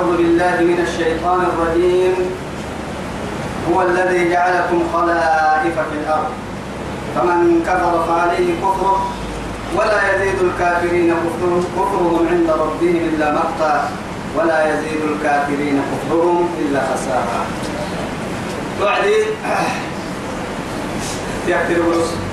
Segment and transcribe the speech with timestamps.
[0.00, 2.14] أعوذ بالله من الشيطان الرجيم.
[3.68, 6.32] هو الذي جعلكم خلائف في الأرض.
[7.14, 8.98] فمن كفر فعليه كفره
[9.76, 13.90] ولا يزيد الكافرين كفرهم, كفرهم عند ربهم إلا مقتا
[14.36, 17.40] ولا يزيد الكافرين كفرهم إلا خسارة
[18.82, 19.16] وعدي
[21.52, 22.30] يكتب الرسل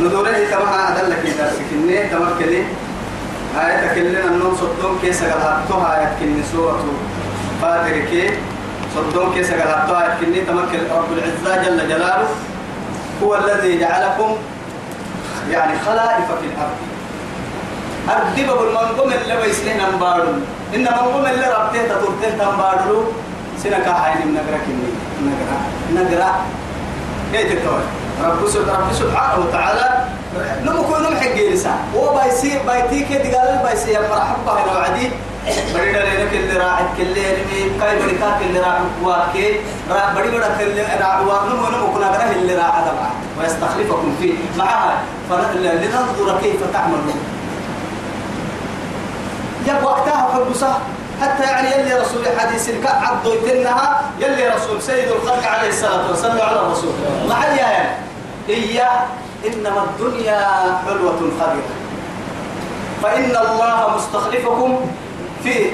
[0.00, 2.64] ندوره تما أدلك إذا سكني تمر كلي
[3.58, 6.84] آية تكلنا النوم صدوم كيس قلعتها آية كني سورة
[7.62, 8.30] فاتر كي
[8.94, 10.62] صدوم كيس قلعتها آية كني تمر
[10.96, 12.28] رب العزة جل جلاله
[13.22, 14.36] هو الذي جعلكم
[15.50, 16.78] يعني خلائف في الأرض.
[18.08, 20.28] أردب بالمنظوم اللي بيسلين أنبارو
[20.74, 23.04] إن منظوم اللي ربته تطرته تنبارو
[23.62, 24.90] سنكا حين نقرأ كني
[25.22, 25.58] نقرأ.
[25.94, 26.32] نقرأ.
[27.32, 30.04] كيف تتوجه رب رب سبحانه وتعالى
[30.64, 35.10] نمو كل نم حق جلسة هو بايسي بايتي كده قال بايسي مرحبا هنا وعدي.
[35.74, 39.60] بدي دلنا كل راعي كل اللي كاي بدي كل راعي واكي.
[39.90, 40.40] راع بدي كل
[41.00, 44.34] راعي واك نمو نمو كنا كنا اللي راعي هذا معه ويستخلفكم فيه.
[44.58, 45.02] معها.
[45.30, 47.24] فلننظر كيف تعملون.
[49.66, 50.78] يا وقتها فبصه
[51.22, 56.60] حتى يعني يلي رسول حديث الكعب ضيتنها يلي رسول سيد الخلق عليه الصلاة والسلام على
[56.60, 56.92] الرسول.
[57.28, 57.88] مع يعني
[58.48, 59.00] إياه.
[59.46, 60.40] إنما الدنيا
[60.86, 61.74] حلوة خبيرة.
[63.02, 64.80] فإن الله مستخلفكم
[65.44, 65.70] في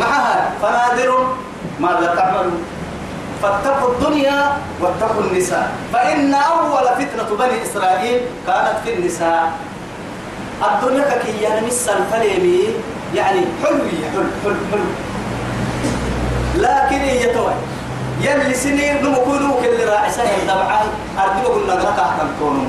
[0.00, 1.26] معها فنادر
[1.80, 2.62] ماذا تعملون؟
[3.42, 5.72] فاتقوا الدنيا واتقوا النساء.
[5.92, 9.52] فإن أول فتنة بني إسرائيل كانت في النساء.
[10.62, 12.60] الدنيا كي يعني مثل فليمي
[13.14, 13.78] يعني حلو
[14.12, 14.90] حلو حلو حلو.
[16.54, 17.52] لكن هي توي
[18.20, 19.80] يلي سنين نمكونوا كل
[20.48, 20.80] طبعا
[21.18, 22.64] أردوا قلنا لك أحكم كونوا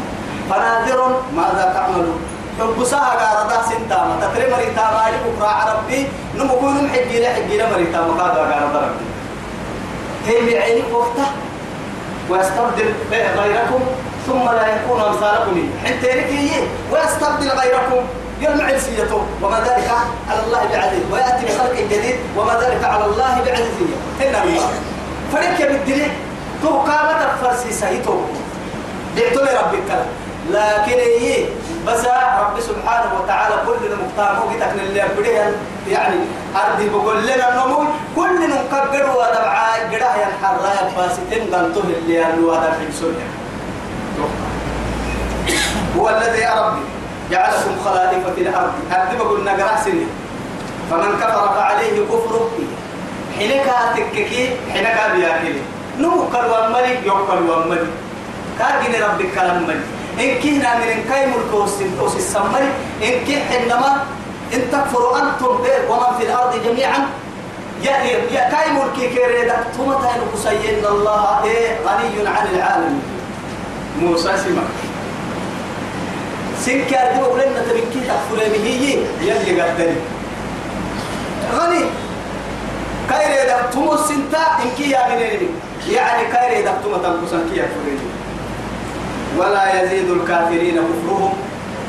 [0.50, 2.20] فناظر ماذا تعملون؟
[2.60, 8.80] حب ساها قاردا سنتاما تتري مريتا مالي بكرا عربي نمكونوا محجي لحجي لمريتا مقادا قاردا
[8.80, 9.06] ربي.
[10.28, 11.28] هي بعينك وقته
[12.30, 13.82] ويستبدل غيركم
[14.28, 15.70] ثم لا يكون أمثالكم.
[15.86, 16.12] حتى
[16.92, 18.02] ويستبدل غيركم.
[18.42, 19.92] يوم عرسيته وما ذلك
[20.30, 24.70] على الله بعزيز ويأتي بخلق جديد وما ذلك على الله بعزيزية هنا الله
[25.32, 26.12] فريق بالدليل
[26.64, 28.16] تو قامت فرسي سيتو
[29.16, 29.90] دعتو لربك
[30.50, 31.46] لكن إيه؟
[31.88, 35.56] بس رب سبحانه وتعالى كل المختار وقتك اللي بديه
[35.88, 36.16] يعني
[36.56, 37.84] أرضي بقول لنا النمو
[38.16, 40.56] كل نقبر ودبعا قراه ينحر
[40.98, 41.56] فاسدين.
[41.56, 43.14] قلتوه اللي يلو هذا في
[45.98, 46.82] هو الذي يا ربي
[47.32, 48.74] جعلكم خلائف في الأرض.
[48.92, 50.08] أكتب قلنا قرأ سنة.
[50.92, 52.50] فمن كفر فعليه كفره.
[53.38, 55.62] حينك تككي حينك بياكلي.
[56.00, 57.88] نوكل وملي يوكل وملي
[58.60, 59.86] كاجن ربك كلام ملي.
[60.20, 62.70] إن كنا من إن كاي ملك وسنتوس السمري
[63.04, 64.04] إن كي حينما
[64.54, 65.56] إن تكفروا أنتم
[65.90, 67.00] ومن في الأرض جميعا
[67.84, 67.96] يا
[68.36, 73.02] يا كاي ملك كيريدا ثم تاين كسيين الله إيه غني عن العالمين
[74.02, 74.70] موسى سمك
[76.60, 78.68] سنك أردو ولنا تبكي تغفر به
[79.22, 79.96] يلي قدري.
[81.58, 81.84] غني.
[83.10, 85.48] كايري دكتوم السنتا إنك يا منيني
[85.90, 88.00] يعني كايري دكتوم تنقصن كي يكفرين
[89.38, 91.34] ولا يزيد الكافرين كفرهم.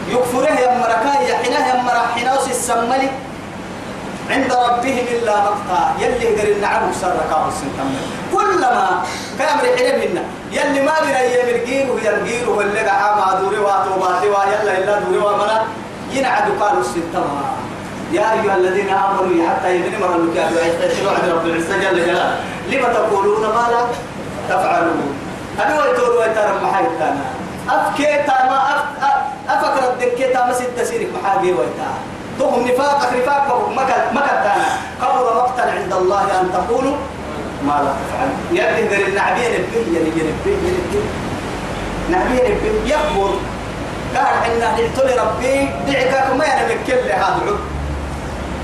[0.08, 3.08] يكفره يا مركا يحنا يا مرحنا السملي
[4.30, 5.90] عند ربهم إلا مقطع.
[6.00, 7.88] يلي قر النعم سرقا السنتم
[8.32, 9.02] كلما
[9.38, 10.92] كامر حلمنا يلي ما
[11.62, 15.62] الجيل وهي الجيل واللي قاعد دوري واتوباتي ويلا إلا دوري ومنا
[16.12, 17.24] ينعد قالوا السنتم
[18.12, 22.36] يا أيها الذين آمنوا حتى يبني مرة المكافئ ويستشهدوا عند رب العزة جل جلاله.
[22.70, 23.82] لما تقولون ما لا
[24.48, 25.14] تفعلون
[25.64, 27.16] أنا ويتوروا ويترم محايتنا
[27.70, 28.82] أفكيتا ما أف
[29.48, 31.94] أفكر الدكيتا ما ست سيرك محاجي ويتها
[32.38, 34.54] تهم نفاق نفاق مكة مكة
[35.00, 36.96] كبر مقتا عند الله أن تقولوا
[37.66, 41.06] ما لا تفعل يقدر النعبية نبيه ينبيه ينبيه
[42.10, 43.30] نعبية نبيه يكبر
[44.16, 47.58] قال إن قلت ربي دعك ما أنا مكل هذا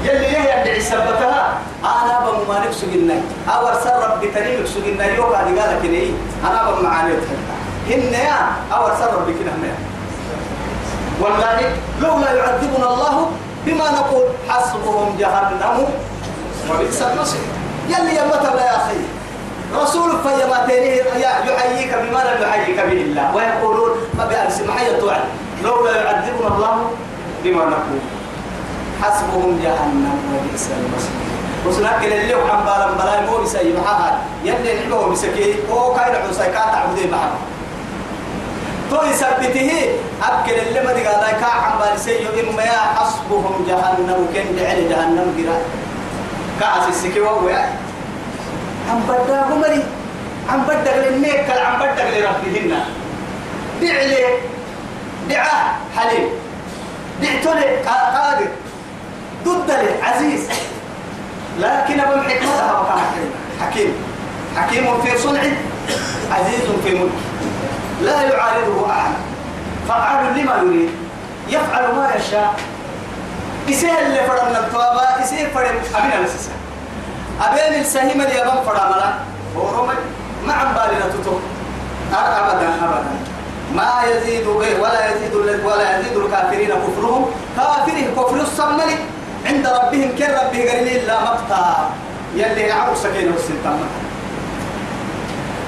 [0.08, 5.05] يلي يهي أدعي سبتها أنا بم ما نفسه جنة أول سر ربي تريم نفسه جنة
[5.05, 6.12] قال كني
[6.44, 7.12] أنا بم معاني
[7.88, 8.38] هن يا
[8.72, 9.52] أول سر ربي كنا
[11.20, 13.31] والله لولا يعذبنا الله
[13.66, 15.87] بما نقول حسبهم جهنم.
[16.70, 17.40] وبئس المصير.
[17.88, 19.00] يلي يمتى يا أخي؟
[19.75, 23.34] رسول فيما تينيه يحييك بما لم يحييك به الله.
[23.34, 25.20] ويقولون ما بأمس محيا توعد.
[25.64, 26.90] لولا يعذبنا الله
[27.44, 28.00] بما نقول.
[29.03, 31.17] حسبهم جهنم وبئس المصير.
[31.67, 36.45] وسنك اللي هو عم بالم بلاي مو بسي محاها يلي نحبه بسكي هو كاين عوسى
[36.45, 37.39] كات عبدي محمد
[38.91, 39.71] تو يثبته.
[40.23, 44.27] أكل اللي ما دقا ذاك عم بالسيو إما يا حسبهم جهنم.
[44.35, 45.59] كن دعي جهنم قرا
[46.61, 47.73] كاس السكي ويا
[48.91, 49.83] عم بدأ عمري
[50.51, 51.51] عم بدأ للنيك.
[51.51, 52.73] عم بدأ لربهن.
[53.83, 54.25] دعلي
[55.31, 55.65] دعاء
[55.97, 56.29] حليم.
[57.23, 58.49] دعتلي قادر
[59.44, 59.70] ضد
[60.02, 60.49] عزيز
[61.58, 62.99] لكن أبو حكمتها وكان
[63.61, 63.93] حكيم.
[64.56, 65.02] حكيم.
[65.02, 65.40] في صنع
[66.32, 67.11] عزيز في ملك.
[68.02, 69.12] لا يعارضه أحد.
[69.88, 70.90] فعال لما يريد.
[71.49, 72.55] يفعل ما يشاء.
[73.70, 76.50] إسيه اللي فرنا التوابا إسيه فرن أبين الأساسة
[77.41, 79.12] أبين السهيم اللي يبان فرنا ملا
[79.56, 79.94] ورمى
[80.46, 81.38] ما عم بالنا تتو
[82.12, 83.11] أبدا أبدا.
[83.75, 85.34] ما يزيد ولا يزيد
[85.64, 87.26] ولا يزيد الكافرين كفرهم.
[87.56, 88.91] كافره كفر الصمل
[89.49, 91.91] عند ربهم كن ربه قال إلا مقتا
[92.35, 93.81] يلي نعم سكينه السلطان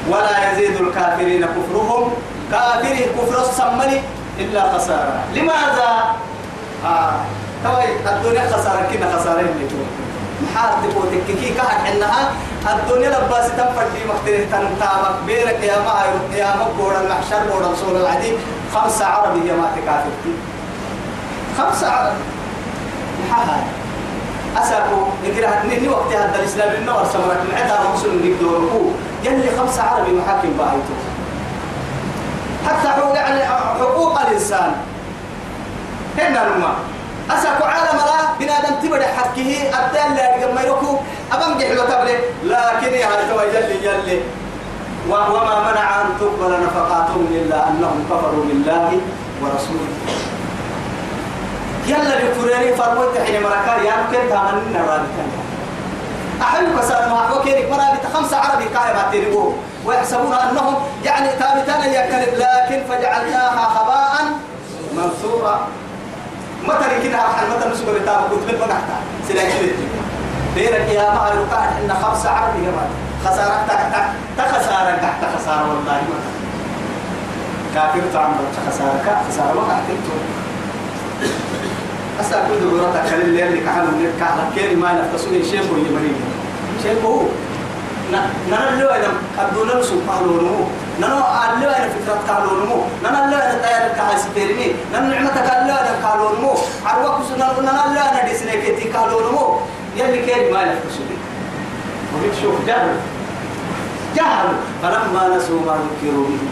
[0.09, 2.13] ولا يزيد الكافرين كفرهم.
[2.53, 4.01] كافره كفر الصمل
[4.39, 5.21] إلا خسارة.
[5.35, 5.91] لماذا؟
[6.85, 7.13] آه.
[7.65, 9.67] توي الدنيا خسارة كنا خسارة اللي
[10.43, 12.33] محال تبو تككي كهر حنها
[12.73, 15.15] الدنيا لباس تنفر في مختلف تنتابك.
[15.27, 15.95] بيرك يا ما
[16.37, 18.35] يا مقبور المحشر بور رسول العديد.
[18.75, 20.35] خمسة عربي يا ما تكافرتي
[21.59, 22.25] خمسة عربي
[23.21, 23.49] محال
[24.57, 28.91] أسأكو نقرأ نني وقت هذا الإسلام النور سمرك من عدا رسول نقدره
[29.25, 30.97] يلي خمسة عربي محاكم بايته
[32.67, 33.41] حتى يعني
[33.81, 34.73] حقوق الإنسان.
[36.19, 36.75] هنا الماء
[37.31, 40.97] أساكو عالم لا بنادم تبدأ حكيه أبدال لا يقم يركو.
[41.33, 42.17] أبم جحلو تبلي.
[42.45, 44.21] لكن يا هل توا يلي يلي
[45.09, 49.01] وما منع أن تقبل نفقاتهم إلا أنهم كفروا بالله
[49.43, 49.91] ورسوله.
[51.87, 55.03] يلا بفريني فرموت حين مركار يا كن تامن نراد
[56.43, 59.53] أحلك سال ما هو كيرك مرابط خمسة عربي كاية تيربو
[59.85, 60.75] ويحسبون أنهم
[61.05, 64.33] يعني ثابتان يكذب لكن فجعلناها خباء
[64.97, 65.67] منثورا.
[66.65, 68.97] متى كده حل متى نسوق بتاع كنت من بنحتا
[69.29, 69.73] سلاكيد
[70.55, 72.73] بيرك يا ما ركع إن خمسة عربي يا
[73.25, 76.21] خسارة تحت تخسارة تحت خسارة والله ما
[77.75, 78.35] كافر تعمل
[78.69, 79.81] خسارة خسارة ما
[82.21, 85.77] أسا كل دورة كل اللي اللي كحلو اللي كحلو كيري ما نفسه شيء هو.
[85.77, 86.17] يمرين
[86.83, 87.21] شيء هو
[88.51, 90.65] نحن لو أنا كدونا سبحانه نمو
[91.01, 92.79] نحن ألو أنا فكرة نمو.
[93.05, 96.53] نحن ألو أنا تيار نحن نعمة كالو أنا كالو نمو.
[96.87, 99.45] عروة كسنا نحن ألو أنا ديسنا كتي كالو نمو.
[99.97, 101.07] يلي كيري ما نفسه
[102.15, 102.91] وهيك شوف؟ جهل.
[104.17, 104.49] جهل.
[104.83, 106.43] فلما نسوا ما ذكروا به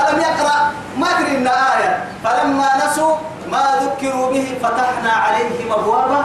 [0.00, 0.56] ألم يقرأ؟
[0.98, 2.04] ما قرنا آية.
[2.24, 3.16] فلما نسوا
[3.52, 6.24] ما ذكروا به فتحنا عليهم أبواب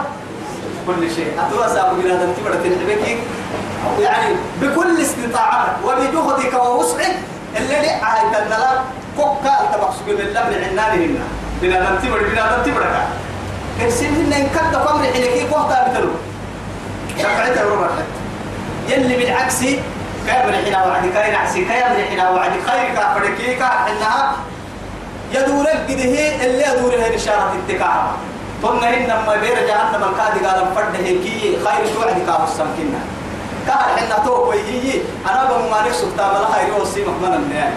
[0.86, 1.32] كل شيء.
[1.74, 3.18] سابوا بنا دم تبرة الحبكي
[4.00, 7.16] يعني بكل استطاعتك وبجهدك ووسعك.
[7.56, 8.70] اللي عايد النلا
[9.16, 11.24] كوكا تبقى من الله من عنان هنا
[11.62, 13.06] بنا دم تبرة بنا دم تبرة.
[13.80, 16.10] كرسين هنا إن كنت قمر حينك كوكا بتلو
[17.18, 17.88] شفعت الرمى
[18.88, 19.60] يلي بالعكس
[20.26, 24.36] كامل حنا وعدك كاين عكسي كامل حنا وعدك خير كافركي كأنها
[25.32, 28.12] يدور القده اللي يدور هي إشارة التكاهة
[28.62, 33.00] قلنا إنما بير جهنم الكاد قال فرده كي خير توعد كاف السمكنا
[33.66, 37.74] كار حنا تو هي أنا بممارك سبتا بلا خير وصي مكمنا النهاية.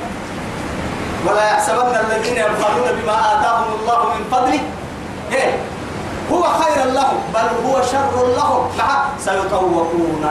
[1.27, 4.59] ولا يحسبن الذين يبخلون بما آتاهم الله من فضله.
[5.31, 5.57] إيه؟
[6.31, 8.69] هو خير لهم بل هو شر لهم.
[8.77, 10.25] مع سيطوقون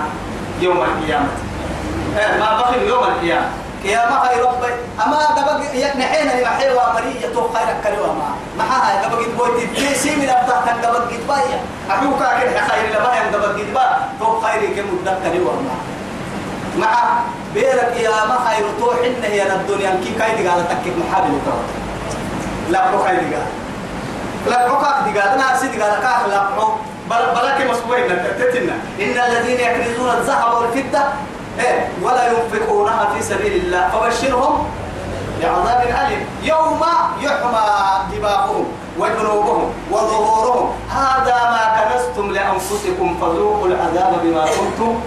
[0.60, 1.28] يوم القيامة.
[2.18, 3.48] إيه؟ ما بخل يوم القيامة.
[3.84, 4.72] يا ما هاي ربي.
[5.04, 5.60] أما دبق
[5.98, 8.28] نحين المحيوة مرية تو خيرك كلوا ما.
[8.58, 11.58] ما هاي دبق بوي تيسي من أبدا كان دبق جدبايا
[11.90, 13.86] أبوك كده خير لبايا دبق جدبا
[14.20, 15.74] تو خيري كمدة كلوا ما.
[16.78, 16.92] مع
[17.54, 21.52] بيرك يا ما خير تو حنا هي الدنيا كي كاي دقال تكك محابل تو
[22.70, 23.46] لا بو خير دقال
[24.46, 26.66] لا بو كاك دقال أنا أسي دقال كاك لا بو
[27.10, 28.08] بل بلك مسوين
[28.38, 31.02] تتنا إن الذين يكنزون الذهب والفضة
[32.02, 33.88] ولا ينفقونها في سبيل الله.
[33.88, 34.66] فبشرهم
[35.40, 36.22] بعذاب أليم.
[36.42, 36.82] يوم
[37.20, 37.66] يحمى
[38.12, 38.66] دماغهم
[38.98, 40.68] وجنوبهم وظهورهم.
[40.90, 45.00] هذا ما كنستم لأنفسكم فذوقوا العذاب بما كنتم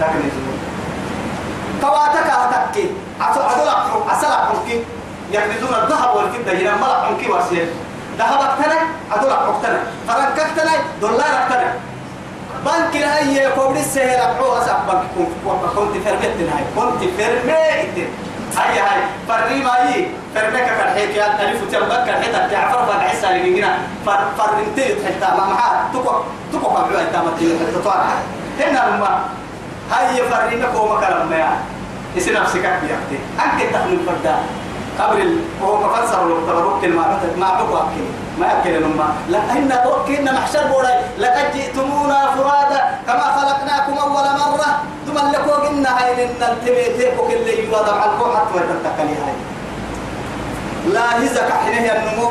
[0.00, 0.56] تكنزون.
[1.82, 2.86] تواتك أتكي
[4.08, 4.84] عسل حمكي
[5.32, 6.52] يكنزون الذهب والفضة.
[6.52, 7.66] هنا ملك حمكي واسير
[8.18, 8.78] ذهب اكتنا
[9.10, 11.74] عدل اكتنا فرنك اكتنا دولار اكتنا
[12.64, 15.02] بنك لا يقول السهل أبعو أسأل بنك
[15.76, 17.50] كنت فرمت هاي كنت فرمت
[18.56, 19.00] هاي هاي.
[19.28, 20.06] فرمي ما هي.
[20.34, 25.44] فرمك كالحيك يا ألف تنبك كالحيك تعرف بعد عيسى اللي هنا فر فرمت حتى ما
[25.46, 26.12] معها تكو
[26.52, 28.04] تكو قبل أنت ما تيجي تطلع
[28.60, 29.20] هنا لما
[29.90, 31.56] هاي فرمك وما كلام ما
[32.16, 34.42] يصير نفسك بيحتي أنت تخلو الفردان.
[34.98, 35.26] قبر
[35.60, 38.04] وهو مفسر لو تبرك ما ما أكل.
[38.40, 44.70] ما أكل لما لا إن توكلنا محشر بوراي لقد جئتمونا فرادا كما خلقناكم أول مرة.
[45.06, 49.34] ثم لكو قلنا هاي لنا التميتيك وكل يوضع الكو حتى وتتكلي هاي
[50.92, 52.28] لا هزك حينه النمو.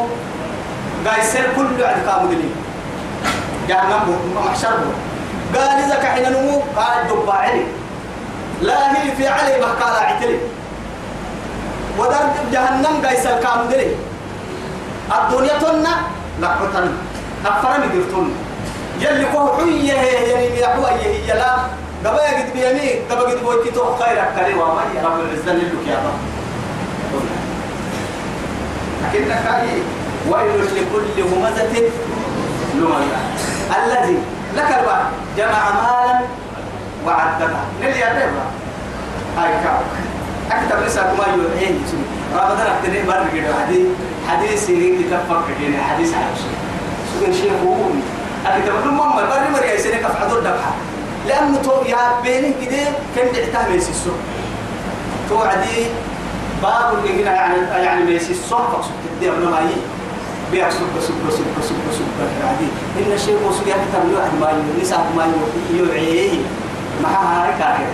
[1.05, 2.49] قايسر كل عد كامدني
[3.67, 4.91] جهنم محشر بو.
[5.59, 7.65] قال إذا كحين النمو قال دبا علي
[8.61, 10.37] لا هي في علي ما قال عتلي.
[11.97, 13.95] ودار جهنم قايس الكام دري
[15.17, 15.95] الدنيا تنا
[16.41, 16.91] لقطن
[17.45, 18.35] أفرم درتون
[18.99, 21.55] يلي كوه حية يعني يحوى هي لا.
[22.05, 25.95] قبا يجد بيمي قبا يجد بويتي تو خيرك كريم وما يا رب العزة لك يا
[25.95, 26.19] رب
[29.03, 29.69] لكن كاي
[30.29, 31.89] ويل لكل همزة
[32.75, 33.21] لمزة.
[33.85, 34.17] الذي
[34.55, 35.05] لك البعض
[35.37, 36.19] جمع مالا
[37.05, 37.57] وعدده.
[37.81, 38.31] نلي يا
[39.37, 39.53] هاي
[40.51, 41.83] أكتب لسا كما يوحين
[42.33, 43.53] رمضان أكتب بر كده.
[43.65, 43.85] حديث
[44.29, 45.83] حديث سيرين كتاب فكر كده.
[45.83, 46.39] حديث عايش
[47.19, 47.75] سوى شيء هو
[48.45, 50.73] أكتب له ماما بر مريا سيرين كف عدود دبحة
[51.27, 52.83] لأنه تو يا بيني كده
[53.15, 54.11] كم دعتها ميسيسو
[55.29, 55.85] توعدي
[56.63, 59.81] باب اللي هنا يعني يعني ميسيسو فقصد تدي أبنا ما يجي.
[60.51, 62.05] بيع سب سب سب سب سب
[62.47, 62.67] عادي
[62.99, 65.25] إن الشيء سجى كتاب له ما نساء ما
[65.73, 66.31] يوعيه.
[67.03, 67.87] ما هاي كاره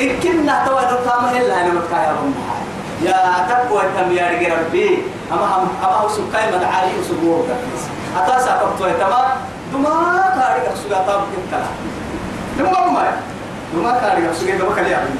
[0.00, 2.56] إن كنا توا نتام هلا أنا متكايا بمها
[3.02, 5.02] يا تقوى تم يا رجال ربي.
[5.32, 7.84] أما هم أما هو سكاي مدعالي وسبوه كريس
[8.16, 9.28] أتاسا كبتوا تمام
[9.72, 11.60] دما كاري كسوغا تام كنتا
[12.58, 13.12] دما ما
[13.74, 15.10] دما كاري كسوغا دما كلي أبي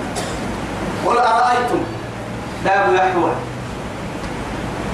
[1.07, 1.83] قل أرأيتم؟
[2.65, 3.33] داب يحوى.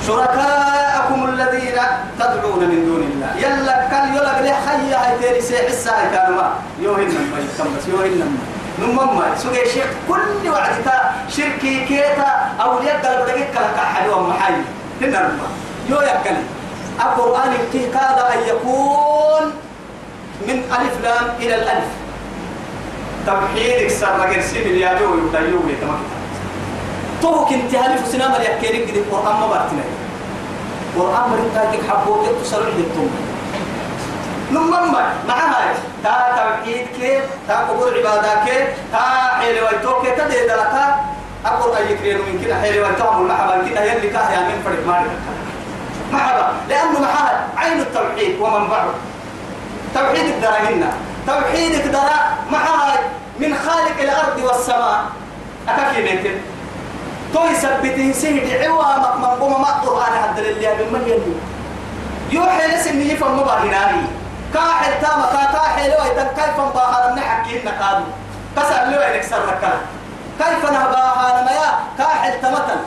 [0.06, 1.78] شركاءكم الذين
[2.18, 3.30] تدعون من دون الله.
[3.36, 6.42] يلا كان يلا بلي حي هاي تيري سي حسا كانوا
[6.80, 10.88] يوهن ما يتم يوهن ما نمم سوى شيخ كل وعدك
[11.28, 12.30] شركي كيتا
[12.60, 14.52] أولياء قلب لك كلك حلوة محي
[15.00, 15.50] هنا نمم
[15.90, 16.36] يو يكل
[17.00, 19.44] القرآن كاد أن يكون
[20.48, 21.88] من ألف لام إلى الألف.
[23.26, 25.98] توحيدك سر غير سيب اليابي ويبتليو لي تمام
[27.22, 29.82] توك انت هلف سنام اليكيرك دي القرآن ما بارتنا
[30.96, 33.10] القرآن مرتاك حبوك تصرح للتوم
[34.50, 34.96] نمم
[35.28, 35.74] معها
[36.04, 38.98] تا توحيد كيف تا قبول عبادة كيف تا
[39.38, 40.96] حيل ويتوك تدي دلتا.
[41.46, 42.60] أقول أي كريم من كده.
[42.60, 45.10] حيل ويتوك المحبة كده يلي كاه يا من فرق مالك.
[46.12, 46.46] محبة.
[46.68, 48.94] لأنه محال عين التوحيد ومنبعه.
[49.94, 50.92] توحيد الدرجنا
[51.26, 52.20] توحيد الدرا
[52.52, 52.98] معها
[53.38, 55.04] من خالق الأرض والسماء.
[55.68, 56.36] أكاكي بيتر
[57.34, 58.66] تو يثبته سيدي.
[58.66, 61.34] عوامك من قوم ما قرآن حد لله بمن يلي.
[62.32, 64.17] يوحي لسن يفهم مباهناني.
[64.54, 68.04] كاحل تاما كاحل لو يتن كيف باهر نحكي نقادو
[68.56, 69.78] كسر لو ينكسر ركلا
[70.38, 72.80] كيف نهباها يا كاحل تمتن؟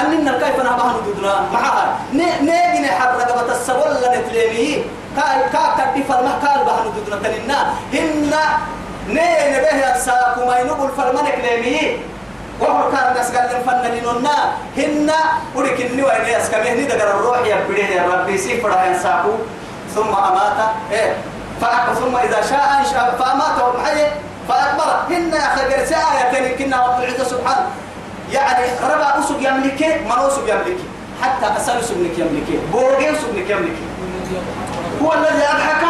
[0.00, 1.98] أننا كيف نهباها ندودنا معها.
[2.12, 4.84] نيجي نحر رقبة السبول لنتليمي
[5.16, 7.60] كا كا كدي فرما كال بها ندودنا تننا
[7.92, 8.34] هن
[9.08, 11.98] نين به الساكو ما ينقل فرمانك ليمي
[12.60, 15.10] وهو كان الناس قال لهم فن لنا هن
[15.54, 18.38] ولك النوى إلي أسكمه ندقر الروح يا بديه يا ربي.
[18.38, 19.32] سيفر ينساكو
[19.94, 20.58] ثم أمات
[20.92, 21.16] إيه
[21.94, 24.06] ثم إذا شاء أنشأ فأماته محي
[24.48, 24.90] فأكبر.
[25.10, 27.66] هن قرسي آية كنا رب العزة سبحانه.
[28.32, 30.84] يعني ربع أسب يملكه من أسب يملكه
[31.22, 33.86] حتى أسل سبنك يملكه بوغي سبنك يملكه
[35.02, 35.84] هو الذي أضحك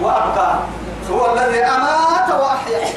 [0.00, 0.58] وأبقى.
[1.10, 2.88] هو الذي أمات وأحيا.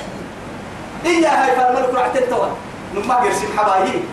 [1.06, 2.50] إياها فالملك رعت التوى
[2.96, 4.04] نما قرسي حبايي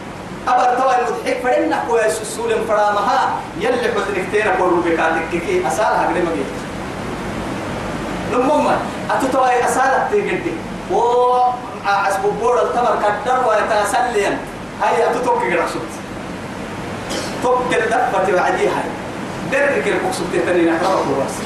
[0.49, 3.31] أبر توا المضحك فرنا كويس السول فرامها.
[3.61, 6.53] يلي حزنك تينا كورو بكاتك كي أسالها ما قلت
[8.33, 8.79] نمما
[9.11, 10.53] أتتوا أسالك تيجدي
[10.93, 11.01] و
[11.87, 14.39] أسبو بور التمر كدر ويتسليا
[14.83, 15.81] هاي أتتوك قد أقصد
[17.43, 18.83] توك الدفة وعديها.
[19.53, 21.37] درك القصد تتنين أحرار الراس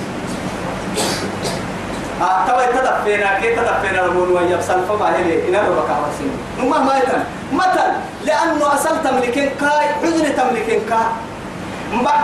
[2.22, 7.22] آه توا تدفينا كي تدفينا المون ويبسل فما هلي إنا ربك عواسين نما ما يتن.
[7.52, 7.90] مثل
[8.24, 11.06] لأنه أصل تملكين كاي حزن تملكين كاي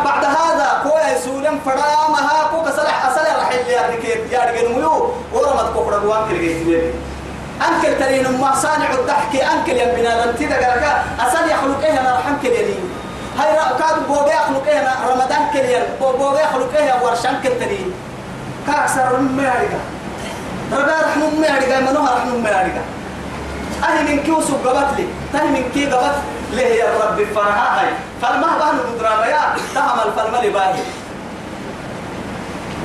[0.04, 5.11] بعد هذا كوي سولم فرامها كو كسلح أصل رحيل يا ركيت يا رجل ميو.
[5.32, 6.94] ورمت كفر دوام كل جيت
[7.68, 12.35] أنكل ترين ما صانع الضحك أنكل يا بنا لن تدقى أصل يخلق إيه أنا رحم
[12.42, 12.75] كليني
[13.38, 17.78] هاي كاد بوبي يخلق إيه رمضان كليان بوبي يخلق إيه ورشان كلتني
[18.67, 19.81] كأكثر من مارجا
[20.73, 22.83] ربا رحم من مارجا منوها رحم من مارجا
[23.83, 26.14] أهل من كيو سوق قبت لي تهي من كي قبت
[26.52, 27.90] ليه يا رب فرها هاي
[28.23, 30.83] فالما بان مدرا يا تهم الفلم لباهي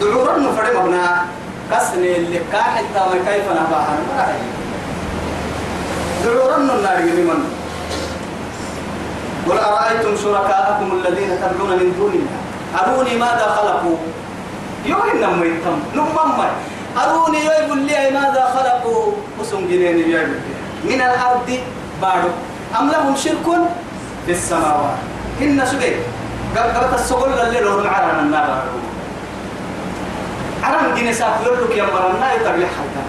[0.02, 1.26] دعورا نفرم ابنا
[1.72, 3.98] كسني اللي كاحل تام كيف نباها
[6.26, 7.56] دعورا النار من
[9.50, 12.40] قل أرأيتم شركاءكم الذين تدعون من دون الله؟
[12.82, 13.98] أروني ماذا خلقوا؟
[14.86, 16.50] يوين نما يتم نما
[17.04, 20.40] أروني يقول لي ماذا خلقوا؟ وسم جنين يقول
[20.84, 21.60] من الأرض
[22.02, 22.30] بارو
[22.80, 23.48] أم لهم شرك
[24.26, 24.98] في السماوات؟
[25.42, 25.96] إن سبيل
[26.58, 28.64] قبل السقول اللي لهم عرنا النار
[30.64, 33.04] عرم جنس أخلوك يا مرنا يتبلي حتى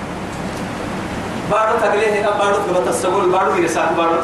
[1.50, 4.18] بارو تقليه بارو قبل السقول بارو جنس بارو.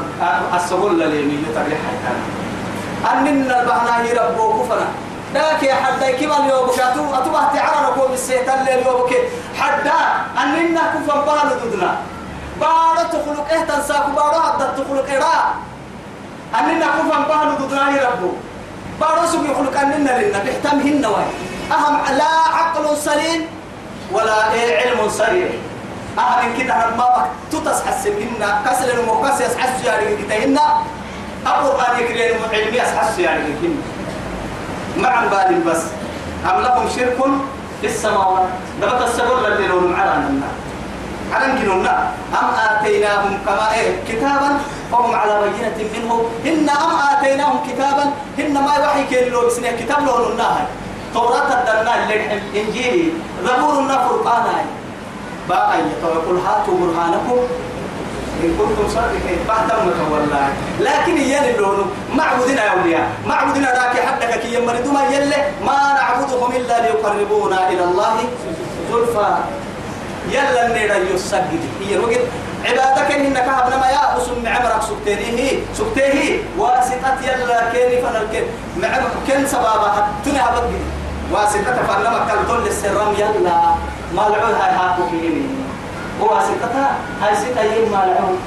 [0.56, 2.12] السقول اللي يتبلي حتى
[3.12, 4.86] أننا البحنا هي ربو كفنا
[5.34, 9.18] ذاك يا حدا كما اليوم كاتو أتوه تعرف نقول السيتان اليوم كي
[9.60, 9.98] حدا
[10.42, 11.96] أننا كفن بارو دودنا
[12.60, 15.22] بارو تخلق إيه تنساك بارو حدا تخلق إيه
[16.58, 18.30] أننا كفن دودنا هي ربو.
[19.00, 20.38] بارو سوق يخلق أننا لنا.
[20.44, 21.24] بيحتمهن واي
[21.72, 23.46] أهم لا عقل سليم
[24.12, 25.50] ولا إيه علم سليم
[26.18, 30.58] أهم كده ما بك تتصحسبهن كسر المقص يسحس يعني كتهن
[31.46, 33.82] القرآن يكرين علمي يسحس يعني كتهن
[34.96, 35.82] مع بال بس.
[36.50, 37.18] أم لهم شرك
[37.80, 38.48] في السماوات؟
[38.82, 40.50] دبت السبب الذي لهم على النار.
[41.32, 44.58] على جنونا أم آتيناهم كما إيه كتابا؟
[44.92, 48.04] فهم على بينة منه إن أم آتيناهم كتابا؟
[48.38, 50.66] إن ما يوحي كين لو بسنة كتاب لو نناها
[51.14, 53.12] توراة الدنا اللي إنجيلي
[53.44, 54.64] زبور النفرقانا
[55.48, 57.38] باقي يقول هاتوا برهانكم.
[58.42, 60.48] إن كنتم صادقين فاهتم والله.
[60.80, 63.06] لكن يلي اللون معبودنا يا أولياء.
[63.26, 68.16] معبودنا ذاك حدك كي يمردوا ما يلي ما نعبدهم إلا ليقربونا إلى الله
[68.90, 69.34] زلفى.
[70.30, 71.62] يلا النيرا يسجد.
[71.80, 72.24] هي الوقت.
[72.64, 74.82] عبادك إنك هبنا ما يا أسم عمرك.
[74.82, 78.44] سكتيه سكتيه واسطة يلا كيني فنالكين
[78.76, 80.08] معمر كن سبابها.
[80.24, 80.82] تنها بقي
[81.32, 83.14] واسطة فنما كالدول السرام.
[83.18, 83.56] يلا
[84.14, 84.72] ما العون هاي
[86.22, 88.38] كيني واسطتها هاي ستة يم ما العون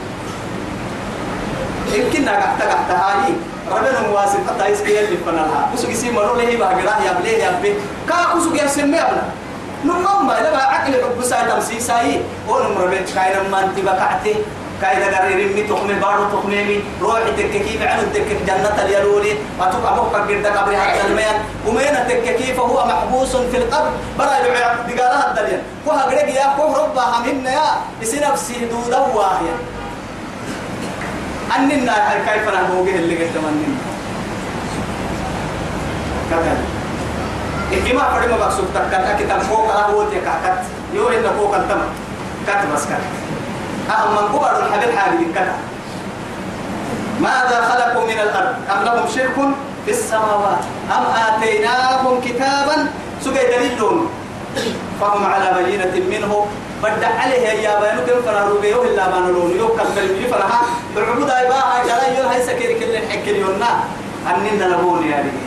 [1.94, 3.34] يمكن نقعت قعت هاي
[3.72, 7.74] ربنا واسطة يسكي اللي فنالها بسوك يسير مرو ليه بقراه يا بليه يا بيه
[8.09, 9.24] كا بسوك يسمي أبنا
[9.85, 14.35] نمم ما لما عقل حب ساي تمسي ساي ونمر بيت كاين ما بقعتي
[14.81, 19.33] كاين غير رمي تخمي بارو تخمي روحي تككي بعد تكك جنة اليلولي.
[19.59, 21.35] وتبقى مخك قرد قبر حتى الميان.
[21.68, 27.20] ومين تككي فهو محبوس في القبر برا يلعب دقالها الدليل وها قرق يا كوه ربها
[27.25, 27.70] منا يا.
[28.01, 29.55] يسي نفسي دودا واهيا
[31.55, 31.96] أننا
[32.27, 33.77] كيف نهوجه اللي قد مننا
[36.31, 36.66] كذلك
[37.74, 40.61] إكما فرد ما بقصد تكتا كتاب فوق على هو تكاكت
[40.94, 41.81] يو إن فوق التم
[42.48, 43.03] كت بس كت.
[43.90, 45.58] أهم من قبر الحبيب حاجة كتا
[47.22, 49.36] ماذا خلقوا من الأرض؟ أم لهم شرك
[49.86, 52.88] في السماوات؟ أم آتيناهم كتابا؟
[53.22, 53.80] سجى دليل
[55.02, 56.48] فهم على بينة منه
[56.84, 60.60] بدع عليه يا بينو كم فرارو بيو إلا ما نلون يو كمل يفرها
[60.96, 63.70] بعبود أيباها جلا يو هاي سكير كل الحكي يونا
[64.28, 65.46] أننا نبون يا رجال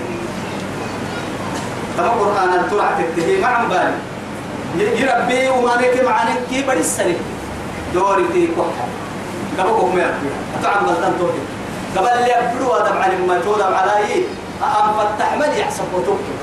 [1.97, 7.17] تما قرآن الترع تكتهي مع بالي يربي وما نك معانك كي بدي السنة.
[7.95, 8.87] دوري تي كوحة
[9.59, 11.43] قبل كم يربي أتعب بلدان توكي.
[11.97, 13.93] قبل اللي يبدو هذا مع ما تودا على
[14.63, 16.35] أم فتح مل يحسب وتوكي.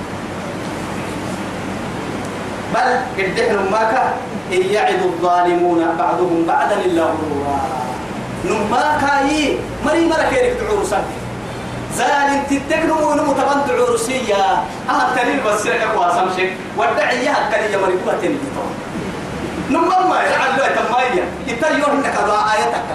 [2.74, 2.88] بل
[3.24, 3.94] الدحن ماك
[4.54, 7.60] إن يعد الظالمون بعضهم بعدا إلا غرورا.
[8.46, 9.58] نماكا هي.
[9.86, 11.18] مري مركيرك تعور سنتي
[11.96, 14.44] زال تتكنو ونمو تبان عرسية
[14.90, 18.40] أهم تنين بس لك واسم شيء ودعي يا كلي ما تنين
[19.70, 22.88] نمم ما يلعن له تمايا يتريون لك هذا آياتك.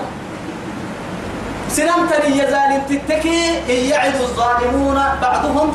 [1.69, 5.73] سنم تني يزال تتكي يعد الظالمون بعضهم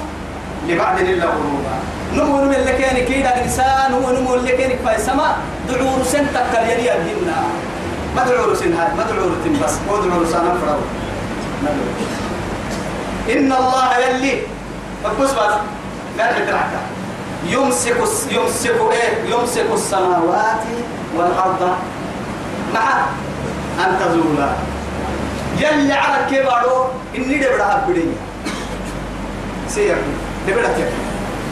[0.68, 1.76] لبعض إلا غرورا.
[2.14, 5.36] نمو اللي كان كيدا إنسان نمو نمو اللي كان كفاية سما.
[5.70, 7.44] دعور سنتك يلي الدنا
[8.16, 9.32] ما دعور سن هاي ما دعور
[9.64, 9.74] بس.
[9.88, 10.80] مو دعور سنة فرو
[13.34, 14.42] إن الله يلي.
[15.06, 15.12] بس.
[15.22, 15.32] بس
[16.20, 16.74] قال بترعك
[17.46, 17.96] يمسك
[18.32, 20.64] يمسك إيه؟ يمسك السماوات
[21.16, 21.76] والأرض.
[22.74, 23.06] مع
[23.80, 24.50] أن تزولا
[25.60, 28.18] يلي على كبارو إني دبرها بدنيا
[29.70, 29.98] سير.
[30.48, 30.88] دبرها كيف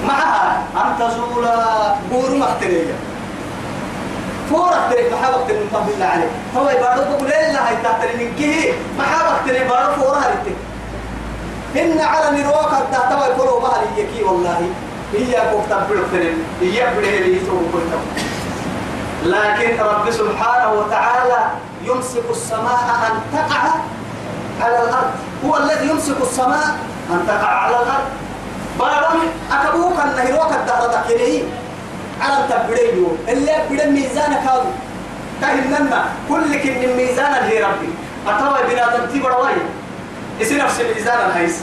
[0.07, 2.93] معها أن تزولا بور مختلية.
[4.49, 6.29] فورك تريك محابك تريك بالله عليك.
[6.57, 10.55] هو يبارو بقول لا هاي تحتري من كيه محابك تريك بارو فورها لتك
[11.81, 14.69] إن على نروك التهتوى يقولوا بها ليكي والله.
[15.13, 17.39] هي كفتر بلوكترين هي بلهي
[19.25, 21.45] لكن رب سبحانه وتعالى
[21.83, 23.61] يمسك السماء أن تقع
[24.61, 25.11] على الأرض.
[25.45, 26.77] هو الذي يمسك السماء
[27.11, 28.05] أن تقع على الأرض.
[28.79, 29.19] بارم
[29.51, 31.43] أكبوك النهروك الدهر ذكريه
[32.21, 34.71] على تبريو اللي بدأ ميزانك هذا.
[35.41, 37.89] كهننا كل كن ميزان اللي ربي.
[38.27, 39.55] أتوى بنادم تبرواي.
[40.41, 41.61] إسي نفس ميزان الهيس.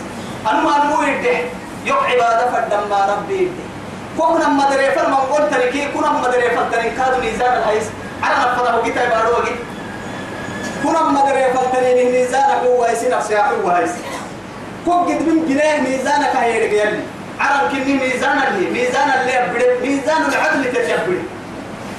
[0.51, 1.39] أنو أنو يده
[1.85, 3.51] يوم عبادة فدم ما ربي
[4.19, 7.85] كنا مدري فلما قلت لك كنا مدري فلتني كاد ميزان الهيس
[8.23, 9.57] على نفضه كتاب بارو وجد
[10.85, 13.91] كنا مدري فلتني ميزانك هو يسي نفسي هو هيس
[14.85, 17.01] كوك قد من جنيه ميزانك هي رجالي
[17.41, 21.23] عرب كني ميزان اللي ميزان اللي أبدي ميزان العدل تجبري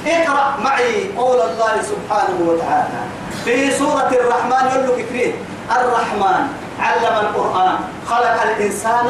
[0.07, 3.01] اقرأ معي قول الله سبحانه وتعالى.
[3.45, 5.33] في سورة الرحمن يقول لك
[5.71, 6.47] الرحمن
[6.79, 7.75] علم القرآن.
[8.09, 9.07] خلق الإنسان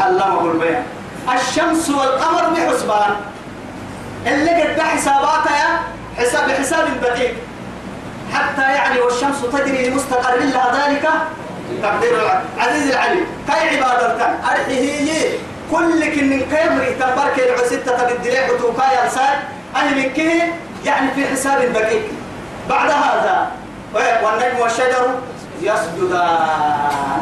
[0.00, 0.82] علمه البيان
[1.34, 3.10] الشمس والقمر بحسبان.
[4.26, 5.80] اللي قد حساباتها
[6.18, 7.34] حساب حساب دقيق
[8.34, 11.08] حتى يعني والشمس تجري لمستقر لها ذلك.
[11.82, 15.38] تقدير عزيز العليم كاي عبادة أرحيه
[15.70, 19.38] كل كن كامري تبارك العسيتة بالدليل وتوكايا الساد
[19.76, 20.42] أهل كه
[20.84, 22.02] يعني في حساب دقيق
[22.70, 23.50] بعد هذا
[23.94, 25.06] والنجم والشجر
[25.62, 27.20] يسجدان.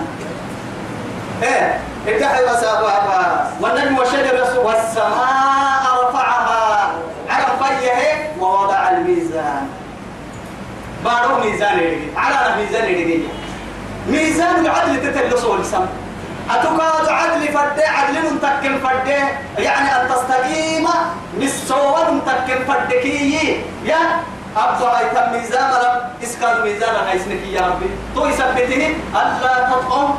[2.06, 2.38] إيه افتح
[3.60, 6.90] والنجم والشجر والسماء رفعها.
[7.30, 9.68] على فيه ووضع الميزان.
[11.04, 13.20] بارو ميزان على ميزان يدقي
[14.08, 15.86] ميزان العدل تتلصه السم
[16.50, 19.18] أتقاد عدل فدي عدل متكن فدي.
[19.58, 20.88] يعني أن تستقيم
[21.34, 23.98] بالصواب متكن فدكي يا
[24.56, 27.90] أبا هيتم ميزان رب إسكاد ميزان هيسنك يا ربي.
[28.14, 30.14] تو يثبته ألا تطعم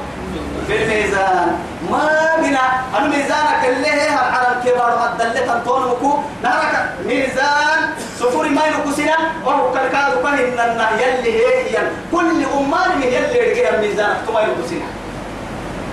[0.67, 1.59] في الميزان
[1.91, 2.65] ما بنا.
[2.99, 7.79] الميزان كله على الكبار الدلة تنطون مكو نهرك ميزان.
[8.19, 11.77] سفور ما ينقصنا وهو كالكاد فهن النهي يلي هي
[12.11, 14.87] كل أمان من يلي رجع الميزان ثم ينقصنا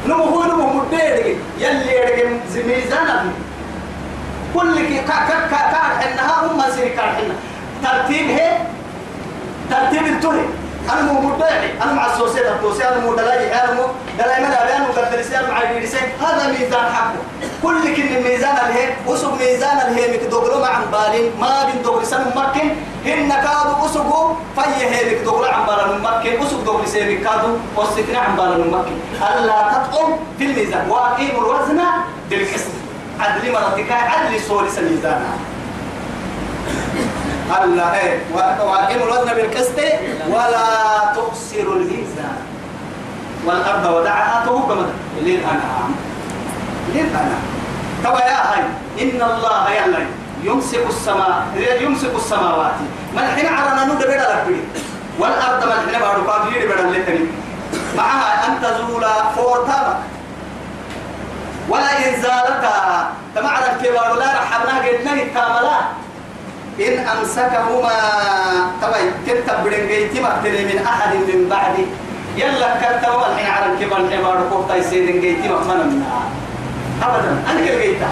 [0.07, 2.29] نمو هو نمو مدير يلي رجع
[2.67, 3.33] ميزان
[4.55, 7.35] كل كي كا كا كا كا إنها هم سيري كارحنا.
[7.83, 8.59] ترتيب هي.
[9.71, 10.45] ترتيب التوهي
[10.91, 13.83] أنا مو مدعي أنا مع السوسية التوسية أنا مو دلاي أنا مو
[14.19, 17.15] دلاي ماذا أنا مو قدر أنا مع الرئيسين هذا ميزان حقه.
[17.63, 22.07] كل كن الميزان اللي هي وسق ميزان اللي هي مكدوغلو مع بالين ما بين دوغل
[22.07, 22.69] سن ممكن.
[23.07, 26.43] هن كادو وسقو في هي مكدوغلو عن بالين ممكن.
[26.43, 28.97] وسق دوغل سي مكادو وسكنا عن بالين ممكن.
[29.23, 30.91] ألا تطعم في الميزان.
[30.91, 31.81] وأقيم الوزن
[32.31, 32.73] بالقسط.
[33.21, 35.23] عدل مرتكا عدل سوري الميزان
[37.51, 39.79] ألا إيه؟ وأقيموا الوزن بالقسط
[40.29, 40.67] ولا
[41.17, 42.37] تخسروا الميزان
[43.47, 44.87] والأرض ودعها توكما
[45.23, 45.95] للأنعام.
[46.95, 47.43] للأنعام.
[48.05, 48.63] توا يا هاي
[49.03, 50.07] إن الله يعلم
[50.43, 51.47] يمسك السماء
[51.81, 52.75] يمسك السماوات.
[53.15, 54.47] ما الحين عرنا نود بدا لك
[55.19, 57.21] والأرض ما الحين بارو كافير بدا لك
[57.97, 59.05] معها أن تزول
[59.37, 59.97] فورتامك
[61.69, 63.11] ولا إن زالتا.
[63.35, 65.79] تمعنا الكبار لا رحمنا قدنا التاملا
[66.87, 67.99] إن أمسكهما
[68.83, 71.87] طبعا كتب بدنجيتي مقتل من أحد من بعدي.
[72.37, 76.07] يلا كتب الحين على الكبار الحمار كوفتا يسيدن جيتي مقمنا.
[77.03, 78.11] أبدا أنا كل جيتا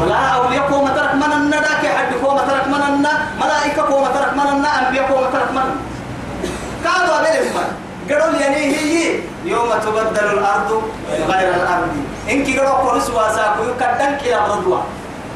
[0.00, 4.48] ولا أولياء كوما ترك من الندى حد كوما ترك من النا ملائكة كوما ترك من
[4.52, 5.68] النا أنبياء كوما ترك من
[6.84, 7.66] كادوا أبدا
[8.10, 10.82] قالوا يعني هي يوم تبدل الأرض
[11.28, 11.92] غير الأرض.
[12.30, 14.78] إنك قالوا كورس واساكو يكدن كلا ردوا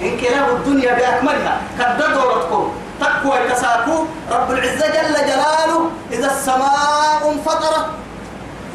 [0.03, 1.61] انقلاب الدنيا بأكملها.
[1.81, 2.73] قد دورتكم.
[3.01, 4.05] تقوى كساكو.
[4.33, 5.91] رب العزة جل جلاله.
[6.13, 7.87] إذا السماء انفطرت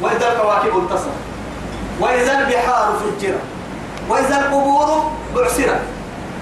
[0.02, 1.20] وإذا الكواكب انتصرت
[2.00, 3.40] وإذا البحار فجرت
[4.08, 5.80] وإذا القبور بعثرت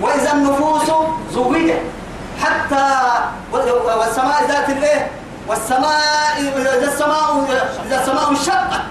[0.00, 0.90] وإذا النفوس
[1.32, 1.80] زوجت
[2.40, 2.88] حتى
[3.62, 5.10] والسماء ذات الإيه؟
[5.48, 7.46] والسماء إذا السماء
[7.86, 8.82] إذا السماء انشقت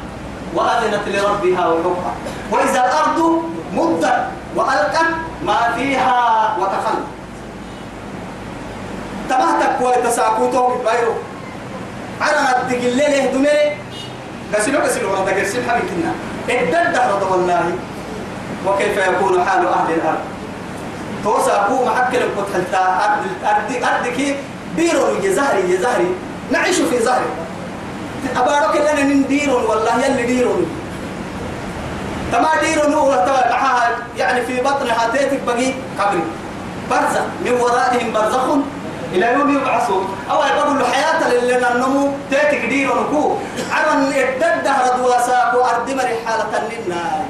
[0.56, 2.14] وأذنت لربها وحقها.
[2.52, 5.06] وإذا الأرض مدت وألقت
[5.46, 7.08] ما فيها وتخلت
[9.30, 11.14] تمهتك ويتساكوتو بايرو
[12.22, 13.78] أنا أدق الليل يهدمني
[14.56, 16.12] قسلو قسلو رضا قرسل حبيبنا
[16.50, 17.72] ادد رضا والله.
[18.68, 20.20] وكيف يكون حال أهل الأرض؟
[21.24, 24.36] توساكو محكل القتلتا أرض أرض أرض كي
[24.76, 26.16] بيرو يزهري يزهري
[26.52, 27.26] نعيش في زهري.
[28.38, 30.81] أبارك لنا ندير والله يلي ديرون
[32.32, 33.16] تما ديرو نور
[33.52, 36.24] معها يعني في بطنها تيتك بقي قبري
[36.90, 38.46] برزخ من ورائهم برزخ
[39.14, 40.16] إلى يوم يبعثون.
[40.32, 43.36] أو يقول له حياة اللي ننمو تيتك ديرو نكو.
[43.72, 47.26] عرن ادد دهر دواساك وأرد مري حالة لنا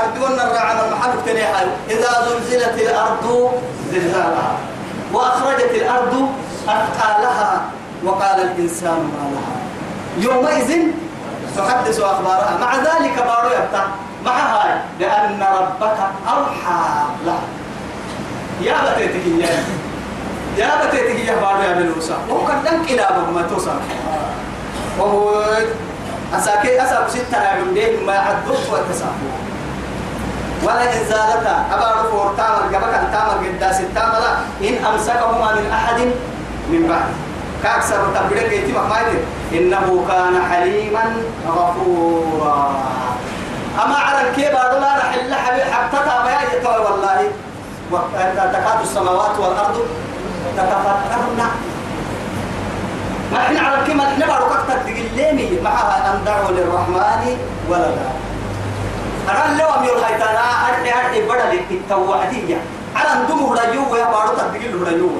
[0.00, 3.52] أرجونا الرعم المحل تنيحل إذا زلزلت الأرض
[3.92, 4.52] زلزالها
[5.12, 6.28] وأخرجت الأرض
[6.68, 7.60] أثقالها
[8.04, 9.56] وقال الإنسان ما لها.
[10.18, 10.70] يومئذ
[11.56, 12.58] تحدث أخبارها.
[12.60, 13.84] مع ذلك بارو يبتع.
[14.24, 16.82] مع هاي لأن ربك أوحى
[17.26, 17.40] لها
[18.60, 19.64] يا بتيتك يا.
[20.56, 23.80] يا بتيتك يا بارو يا بلوسا وهو قد دنك إلى ما توصل.
[24.98, 25.44] وهو
[26.34, 29.36] أساكي أساك ستة عبدين ما عدوك وتسافوا
[30.62, 34.22] ولا إن زالتا أبا رفور تامر قبك تامر قداس التامر.
[34.62, 35.98] إن أمسكهما من أحد
[36.70, 37.31] من بعد.
[37.62, 39.00] كأكثر تبرك يتم ما
[39.52, 41.04] إنه كان حليما
[41.48, 42.70] غفورا.
[43.84, 47.30] أما على الكيب أقول رح الله حبيب حتى تابعي يتوى والله.
[48.36, 49.76] تكاد السماوات والأرض
[50.56, 51.40] تتفكرن
[53.32, 57.36] ما إحنا على الكلمة إحنا بارو كتر تقليني معها أن دعوا للرحمن
[57.68, 58.10] ولدا.
[59.30, 62.56] أنا لو أمير هايتانا أرحي أرحي بدل التوعدية.
[62.96, 65.10] على أندم هديو يا بارو تقل هديو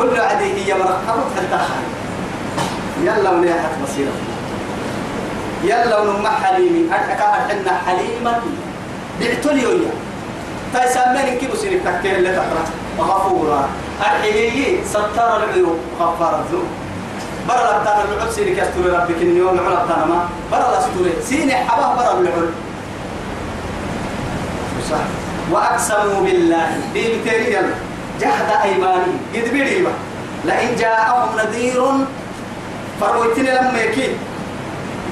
[0.00, 1.82] كل عدي هي مرحبا تلتخل
[3.04, 4.12] يلا ونيحت مصيرة
[5.64, 6.88] يلا ونما حليمي.
[6.92, 8.40] أرحكا أرحنا حليما
[9.20, 9.92] بعتلي ويا.
[10.74, 12.64] تسمين كيف سيرك تكتير اللي تقرأ
[12.98, 13.68] غفورا
[14.00, 15.78] الحقيقي ستار العيوب.
[16.00, 16.68] غفار الذنوب.
[17.48, 20.28] برا لبتان العود سيرك يستر ربك اليوم العود لبتان ما.
[20.52, 22.50] برا لستر سيني حباه برا
[24.90, 25.04] صح
[25.52, 26.68] وأقسموا بالله.
[26.94, 27.56] دي بتيري
[28.20, 29.12] جهد أيماني.
[29.34, 29.92] قد بيريبا
[30.44, 31.80] لئن جاءهم نذير
[33.00, 34.12] فرويتني لما يكيد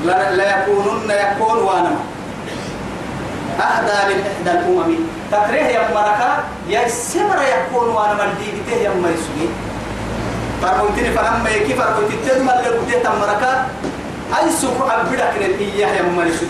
[0.05, 1.95] لا يكونن يكون وأنا.
[3.59, 4.95] أهدى من إحدى الأمم.
[5.33, 9.49] تكره يا مركا يا سمر يكون وأنا مردي بته يا مرسوي
[10.63, 13.67] فرموتني فلما يكي فرموتي تدم اللي بديت مركا.
[14.29, 16.49] أي سوق عبدك إياه يا مرسوي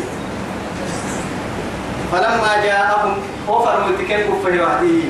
[2.13, 3.15] فلما جاءهم
[3.49, 5.03] هو فرموتي كيف كفر وحدي؟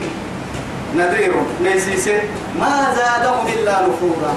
[0.99, 1.33] نذير
[1.65, 2.09] نسيس
[2.61, 4.35] ما زادهم إلا نفورا.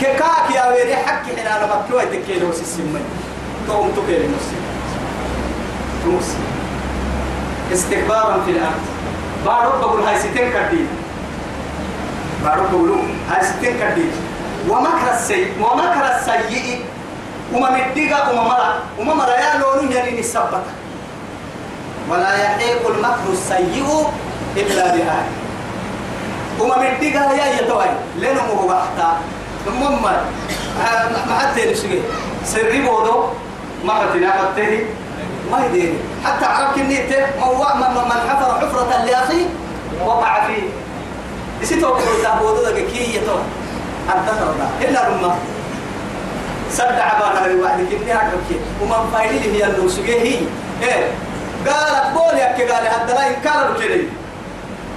[0.00, 3.00] كاك يا ويري حكي حنا لما كوي تكيلو سيسمي.
[3.68, 4.58] توم تكيلو نسي
[6.08, 6.36] نسي
[7.72, 8.82] استكبارا في الأرض.
[9.46, 10.88] بارو بقول هاي ستين كردين.
[12.44, 14.12] بارو بقولوا هاي ستين كردين.
[14.68, 16.84] ومكر السيء ومكر السيء.
[17.52, 20.64] وما مدقا وما مرا وما مرا يا لون يلين السبت
[22.08, 24.06] ولا يحيق المكر السيء
[24.56, 25.41] إلا بأهله
[26.60, 29.16] وما مدقا يا يتوي لأنه هو بحتا
[29.64, 32.00] ثم ما حتى نسوي
[32.44, 33.24] سري بودو
[33.84, 34.84] ما حتى فتيه
[35.50, 35.98] ما يديني.
[36.24, 37.26] حتى عرب كنيته
[38.04, 39.46] من حفر حفرة لأخي
[40.06, 40.62] وقع فيه.
[41.62, 43.36] يسيتو بقول تابو ده كي يتو
[44.08, 45.34] حتى ترى إلا رما
[46.70, 48.56] سد عبانا الواحد كني عرب كي.
[48.82, 50.38] ومن فايلي هي النوسجي هي.
[50.82, 51.04] إيه.
[51.66, 54.08] قال بول يا كي قال هذا لا ينكر كذي.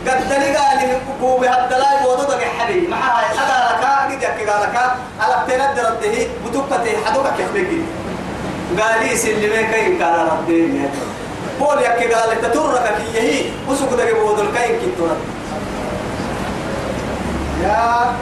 [0.08, 4.62] قد بو بهذا لا يبودو ده حبي مع هاي هذا لك قد يا كي قال
[4.62, 4.76] لك
[5.20, 7.68] على تندر ده بتوقته حدوك كيف
[8.82, 10.90] قال لي سلمي كاين كان ربين
[11.60, 13.46] بول يك قال تترك كي هي.
[13.70, 15.10] وسوق ده بود الكاين كنت
[17.64, 18.16] يا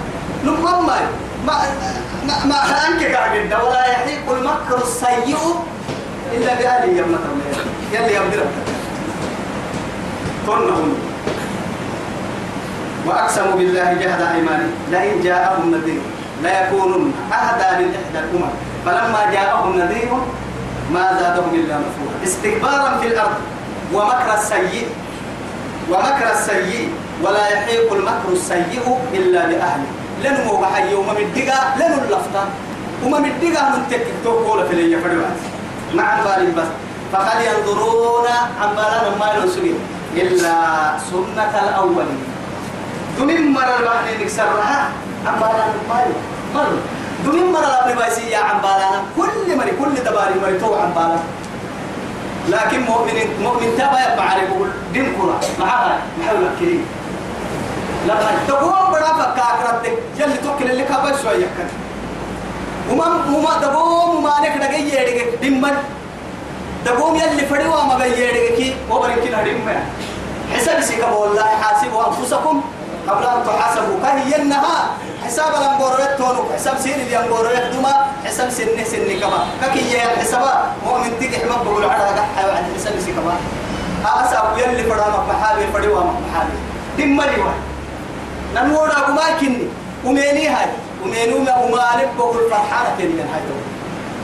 [0.43, 0.99] لما ما
[1.47, 5.37] ما ما أنك قاعد ولا يحيق المكر السيء
[6.33, 7.33] إلا بأهله يا مكر
[7.93, 8.45] يلي يبدر
[10.47, 11.12] كنهم
[13.07, 16.01] وأقسموا بالله جهد أيمانهم لئن جاءهم نذير
[16.43, 18.53] ليكونن أهدى من إحدى الأمم.
[18.85, 20.11] فلما جاءهم نذير
[20.93, 22.15] ما زادهم إلا نفورا.
[22.23, 23.39] استكبارا في الأرض
[23.93, 24.87] ومكر السيء
[25.89, 26.89] ومكر السيء
[27.23, 29.89] ولا يحيق المكر السيء إلا بأهله
[30.23, 32.43] لن هو بحي وما مدقا لن اللفتا
[33.05, 35.39] وما مدقا من تكتوك ولا في لي فريوات
[35.93, 36.71] مع بال بس.
[37.13, 38.27] فقد ينظرون
[38.61, 39.77] عمالا ما ينسوا
[40.15, 40.53] إلا
[41.11, 42.32] سنة الأولين.
[43.19, 44.89] دمين مرة البحر نكسرها
[45.27, 46.77] عمالا ما ينسوا
[47.25, 51.19] دمين مرة لا بايسي يا عمبالانا كل مري كل دباري مري تو عمبالا
[52.49, 56.85] لكن مؤمن مؤمن تابع يبقى عليه بقول دين كرة معها محاولة كريم
[58.07, 61.69] لما تقوم بڑا فكاك ربك يلي توكل اللي كابا شوية كان
[62.91, 65.75] وما وما دبوم وما نك دقي يدك دمن
[66.85, 69.59] دبوم يلي فريوا ما بي يدك كي وبركين هدم
[70.55, 72.61] حساب سيكا والله حاسبوا أنفسكم
[73.09, 74.89] قبل أن تحاسبوا كهي إنها
[75.25, 76.43] حساب الأنبورويت تونو.
[76.55, 77.93] حساب سين اللي أنبورويت دوما.
[78.25, 79.39] حساب سن سن كما.
[79.73, 80.53] كي يا حسابا
[80.85, 83.35] مؤمن تيجي حمام بقول على قحة وعد حساب سي كما.
[84.05, 86.57] أسأب يلي فرامك محابي فريوا محابي
[86.97, 87.51] دم مريوا
[88.55, 89.67] نمورا وما كني.
[90.05, 90.67] وميني هاي.
[91.03, 93.43] ومينو ما ومالك بقول فرحانة تاني هاي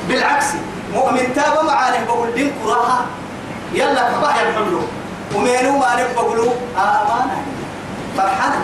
[0.07, 0.45] بالعكس
[0.93, 3.05] مؤمن تابا معاني بقول دين كراها.
[3.73, 4.81] يلا كبا يحملوا
[5.35, 7.25] ومينو مالك بقولوا آه
[8.19, 8.61] أمانة فرحانة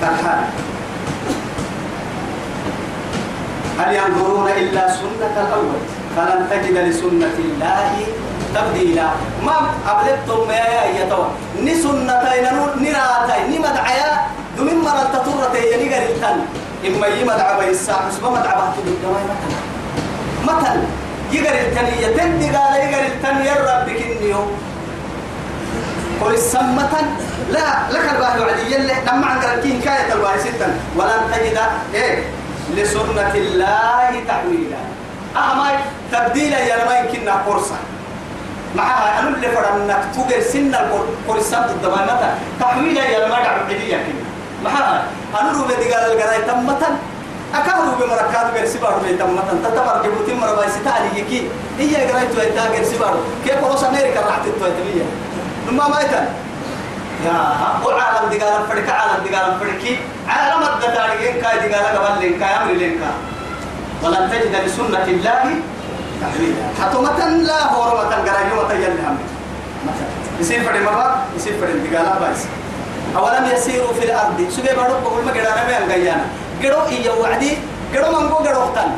[0.00, 0.48] فرحانة
[3.78, 5.80] هل ينظرون إلا سنة الأول؟
[6.16, 8.06] فلن تجد لسنة الله
[8.54, 9.08] تبديلا.
[9.46, 11.26] ما أبلغتم يا يا توا
[11.62, 12.44] ني سنتين
[12.78, 14.10] نراتين ني مدعيا.
[14.58, 16.38] دمين مرة تطرتي يني قريتان
[16.86, 19.58] إما يما دعبا الساعة بس ما دعبا تدوي مثلا.
[20.46, 20.82] مثلا.
[21.32, 24.42] يقر التنية تندي قال يقر التنية ربك إنيو
[26.20, 26.94] قل السمة
[27.50, 28.74] لا لك الباهي وعدي.
[28.74, 30.78] يلي لما عن قال كاية الواهي ستا.
[30.96, 31.58] ولن تجد
[31.94, 32.24] إيه؟
[32.76, 34.80] لسنة الله تحويلا
[35.36, 35.68] أما
[36.12, 37.76] تبديلا يا ما يمكننا قرصة
[38.76, 44.24] معها أنا اللي فرنك تقر سن القرصة الدمامة تحويلا يا ما دعوا عدية كنا
[44.64, 45.04] معها
[45.40, 46.82] أنا رو بدي قال القراي تمة
[47.54, 51.48] أكاهرو بمركات غير سبارو بي تمة تتبر جبوتي مرباي ستالي يكي.
[51.78, 55.04] هي قراي تو إتا غير سبارو كيف قرص أمريكا راح تتوي تبيه
[55.68, 56.26] نما ما يتن
[57.26, 57.36] يا
[57.86, 59.94] وعالم دي قال فرق عالم دي قال فرقي
[60.28, 63.00] عالم الدتارين كاي دي قال قبل لين أمر لين
[64.02, 65.44] ولن تجد لسنة الله
[66.20, 66.66] تحويلا.
[66.80, 66.96] حتى
[67.48, 69.18] لا هو رمة قراي يوم تيجي هم
[70.66, 72.46] فرد مرة يصير فرد دي قال بايس.
[73.16, 76.24] أولم يسيروا في الأرض؟ سبي بارو بقول ما قدرنا بيان قيانا.
[76.62, 77.58] قدروا إيه وعدي
[77.94, 78.90] قدروا من قو قدروا أختن.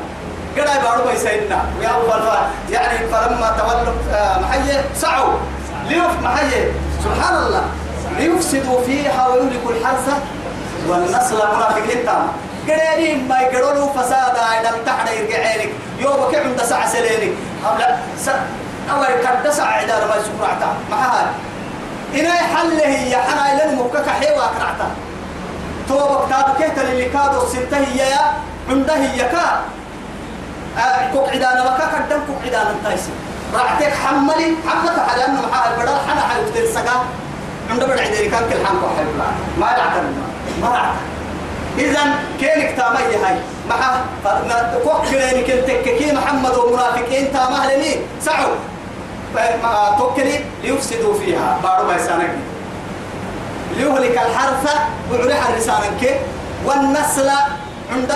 [0.57, 2.23] قدروا بارو بيسينا ويا أول
[2.71, 5.35] يعني فلما تولوا آه محيي سعوا.
[5.89, 6.73] ليف محيي
[7.05, 7.65] سبحان الله.
[8.19, 10.09] ليفسدوا فيها ويهلكوا الحرث
[10.89, 12.27] والنسل منافقين تام
[12.69, 17.33] قدرين ما يقدروا فسادا إذا تحت يرجعينك يوم كيف عند ساعة سلينك؟
[17.67, 18.29] أولا س
[18.91, 21.31] أول كرد ساعة عدار ما يسكر عتا معها
[22.15, 24.89] إنا حل هي حنا لن مكك حيوا كرعتا
[25.89, 28.33] تو كتاب كهت اللي كادو ستة هي يا؟
[28.71, 29.61] عنده هي كا.
[31.13, 33.11] كوك عدانا وكا كدم كوك عدانا تايسي
[33.55, 34.55] رعتك حملي.
[34.69, 37.05] حملت على أنه محل بدل حنا حيوتر سقا
[37.71, 39.29] عنده بدل عدري كان كل حنكو حيولا
[39.61, 40.15] ما يعتمد
[40.63, 41.17] ما يعتمد
[41.79, 42.01] إذا
[42.41, 43.37] كينك تامي هاي.
[43.69, 44.01] مع
[44.85, 47.97] كوك كيني كنتك محمد ومنافقين تامه لني.
[48.21, 48.55] سعوا.
[49.99, 51.59] توكلي ليفسدوا فيها.
[51.63, 52.31] بارو بيسانك
[53.77, 54.65] ليهلك الحرث
[55.13, 56.21] وعرح الرسانك
[56.65, 57.31] والنسل
[57.93, 58.13] عند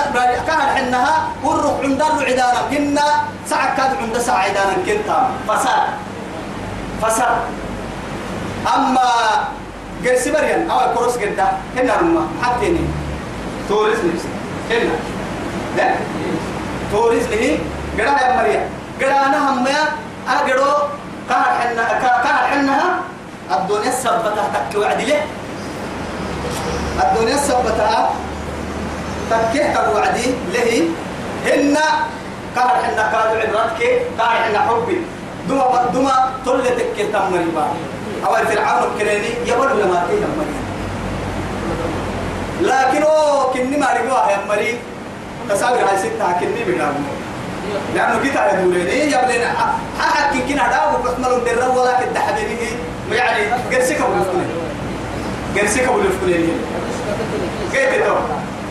[0.47, 3.07] كان حنها والروح عند العدانا كنا
[3.47, 5.83] ساعة كاد عند ساعة عدانا كنتا فساد.
[7.03, 7.37] فساد.
[8.67, 9.11] أما
[10.05, 12.85] قرس بريان أو كروس قدا هنا رما حتىني
[13.69, 14.29] توريس نفسي
[14.71, 14.97] هنا.
[15.77, 15.95] لا
[16.93, 17.59] توريس ليه
[17.99, 18.63] قدا يا مريم.
[19.01, 19.83] قدا أنا هم يا
[20.29, 20.79] أقدروا
[21.29, 22.89] كهر حنا كهر حنها
[23.51, 25.21] الدنيا سبتها تك وعد له
[27.03, 28.11] الدنيا سبتها
[29.31, 30.71] تكيه تك وعدي له
[31.47, 31.77] هن
[32.57, 33.81] كهر حنا كادو عبرتك
[34.19, 34.99] كهر حنا حبي.
[35.49, 36.15] دما دما
[36.47, 37.65] تلتك تمري با
[38.27, 40.71] أول فرعون الكريني يقول لما كيه مريم
[42.61, 44.79] لكن هو كني ما رجوا يا مريم
[45.49, 47.01] تساوي هاي ستة كني بيجابوا
[47.95, 49.55] لأنه كده على دولين إيه يا بلنا
[49.99, 52.57] حق كنا داو بحمل در ولا كده حبيبي
[53.13, 53.43] يعني
[53.77, 54.51] قرسك أبو الفلان
[55.57, 56.49] قرسك أبو الفلان
[57.73, 58.17] كيف تو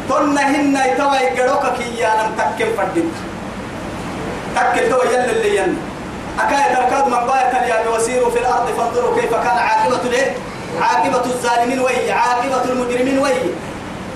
[0.09, 3.11] تنا هنا يتوى يقروك كي أنا متكل فردين
[4.55, 5.77] تكل تو يلا اللي ين
[6.43, 8.67] أكاية تركض من باية اليابي وسيروا في الأرض.
[8.77, 10.35] فانظروا كيف كان عاقبة الإيه؟
[10.81, 13.41] عاقبة الظالمين وهي عاقبة المجرمين وهي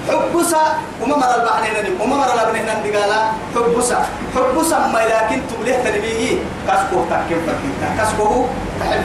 [0.09, 0.63] حبسا
[1.01, 3.19] وما مر البحرين وما مر الابنين دقالا
[3.55, 4.05] حبسا
[4.35, 8.45] حبسا ما لكن تبليه تنبيه كسكو تكيم فكيتا كسكو
[8.79, 9.03] تحل.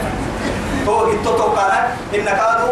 [0.86, 1.72] تو اتو قال
[2.14, 2.68] إن كادو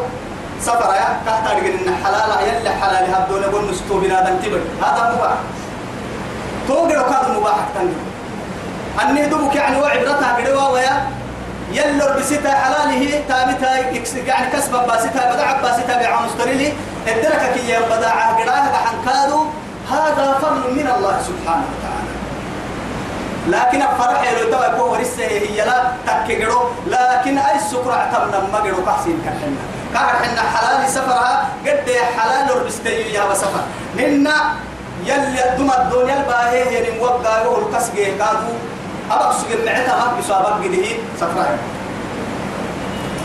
[0.60, 5.36] سفر يا تحت إن حلال يلا حلال هبدون يقول نستو بنادم تبر هذا مباح.
[6.68, 8.05] تو قالوا كادو مباح تنجي
[9.02, 11.08] أني دوبك يعني وعبرتها قدوا ويا.
[11.72, 13.76] يلو بسيتا حلاله تامتا
[14.26, 16.72] يعني كسب باسيتا بدع باسيتا بعون مستريلي.
[17.54, 19.40] كي يبدع قراها حنكادو
[19.90, 22.12] هذا فضل من الله سبحانه وتعالى.
[23.48, 28.84] لكن الفرح لو توا يكون ورثة هي لا تكجرو لكن أي سكر أعتمنا ما جرو
[28.86, 29.62] كحسين كحنا.
[29.94, 33.64] كحنا حلال سفرها قد حلال ربستي يا بسفر.
[33.96, 34.36] ننا
[35.04, 38.52] يلي الدنيا الباهي هي موقع والكسجي كادو.
[39.10, 40.86] أبقى سجل معتها ما بيسابق قده
[41.20, 41.58] سفرها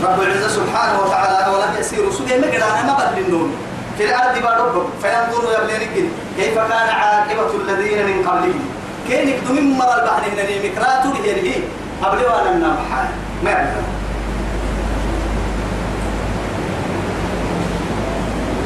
[0.04, 3.56] رب العزة سبحانه وتعالى ولم يسيروا سجل مقرانا ما بدل النوم
[3.98, 8.60] في الأرض بارب فينظروا يبلين كيف كان عاقبة الذين من قبلهم؟
[9.08, 11.54] كين يقدم مرة البحر هنا مكراتو هي هي
[12.02, 13.06] قبل وأنا النام حال
[13.44, 13.68] ما يعرف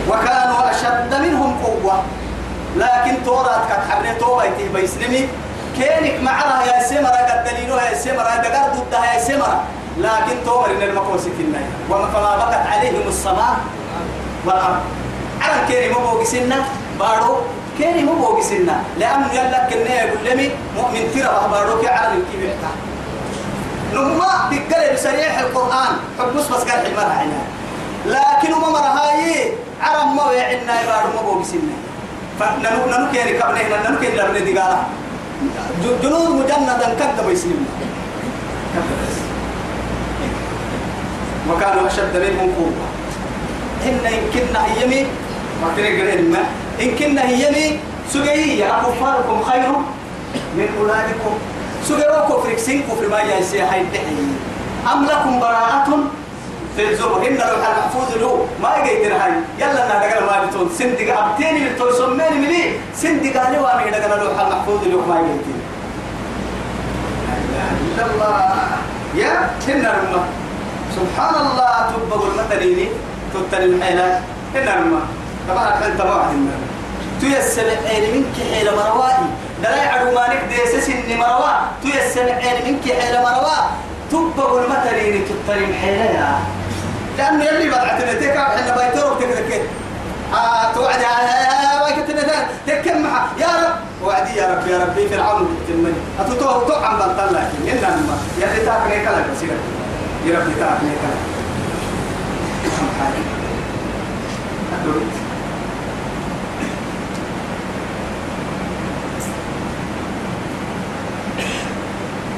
[0.09, 2.03] وكانوا أشد منهم قوة.
[2.77, 5.29] لكن تورات كانت حبني توبة يتي بيسلمي
[5.77, 9.63] كينك معها يا سمرة قد دليلها يا سمرة دقار ضدها يا سمرة.
[9.99, 11.61] لكن تومر إن المكوس كنا.
[11.91, 13.57] وما فما بقت عليهم السماء
[14.45, 14.81] والأرض.
[15.41, 16.65] على كيري مو بوقسنا
[16.99, 17.37] بارو
[17.79, 22.55] كيري مو بوقسنا لأنه يلا كنا يقول لمي مؤمن ترى بارو كي على الكبير
[23.95, 25.93] نما بقل بسريح القرآن.
[26.19, 27.43] حب بس قال حمار عنا
[28.07, 29.53] لكن ما مرة هاي
[29.83, 31.77] عرم ما وعنا بارو مو بوقسنا
[32.41, 34.85] فننو ننو كيري كبنه ننو كيري لبنه دقالة.
[36.03, 37.67] جنود مجندا كذب يسلم
[41.51, 42.87] وكانوا أشد منهم قوة.
[43.87, 45.07] إن إن كنا هيمي
[45.63, 45.69] ما
[46.33, 46.45] ما.
[46.83, 47.79] إن كنا هيمي
[48.13, 49.69] سجية أكفاركم خير
[50.57, 51.35] من أولادكم.
[51.89, 54.37] سجوا كفر سين كفر ما هاي الدحين
[54.93, 55.99] أم لكم براءة؟
[56.77, 59.33] في الزبر إن المحفوظ له ما يجي هاي.
[59.59, 62.65] يلا أنا دقل ما بتون سندق أبتيني بتون سمين ملي
[62.95, 65.57] سندق عليه وأنا دقل لو المحفوظ له ما يجي
[67.97, 68.35] لا الله.
[69.15, 70.23] يا هنا رمى.
[70.97, 72.89] سبحان الله تبقى المتنيني
[73.35, 74.21] تتني الحيلة.
[74.55, 75.01] هنا رمى.
[75.49, 76.57] طبعا أنت ما عندنا
[77.21, 79.27] تيسر عين منك حيل مروائي
[79.63, 81.53] دلا يعدو مالك ديسس إني مروا
[81.83, 83.59] تيسر عين منك حيل مروا
[84.11, 86.39] تبقى المتنيني تتني الحيلة
[87.19, 89.59] لأنه يلي بدعتنا تكا حنا بايتورو تكذا
[90.35, 93.87] آه توعد يا بايتنا تكم معها يا رب.
[94.07, 99.05] وعدي يا رب يا ربي فرعون تمني أتوتو تو بطل لكن إن ما يلي تاكني
[99.05, 99.59] كلا بسيرة
[100.27, 101.17] يا رب تاكني كلا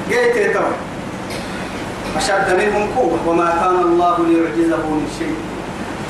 [0.08, 0.60] جيت تو
[2.18, 5.36] أشد منهم قوة وما كان الله ليعجزه من شيء.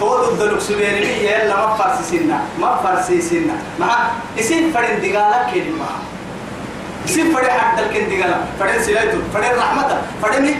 [0.00, 3.56] تود الدلوك سبيني بي يلا ما فرسي سنة ما فرسي سنة.
[3.80, 3.90] مع
[4.38, 5.88] اسم فرن دقالة كلمة.
[7.08, 9.88] اسم فرن حد الكن دقالة فرن سلايتو فرن رحمة
[10.22, 10.54] فرن مي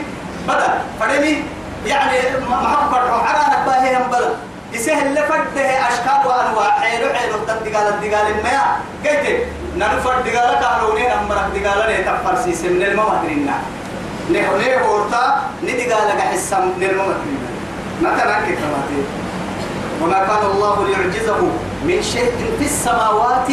[0.49, 1.43] بدل فرن مي
[1.87, 2.19] يعني
[2.51, 4.35] محبة وحرانك باهي هم بدل
[4.75, 6.71] اسه اللي فرده أشكال وأنواع.
[6.81, 9.27] حيلو حيلو تدقالة دقالة ما قلت
[9.77, 13.51] ننفر دقالة كهروني نمرك دقالة نتفرسي سنة الممهرين
[14.31, 17.15] نه نه هورتا ندي قال لك حسام نرمم
[18.03, 19.01] مثلا كتباتي
[20.03, 21.41] وما كان الله ليعجزه
[21.85, 23.49] من شيء في السماوات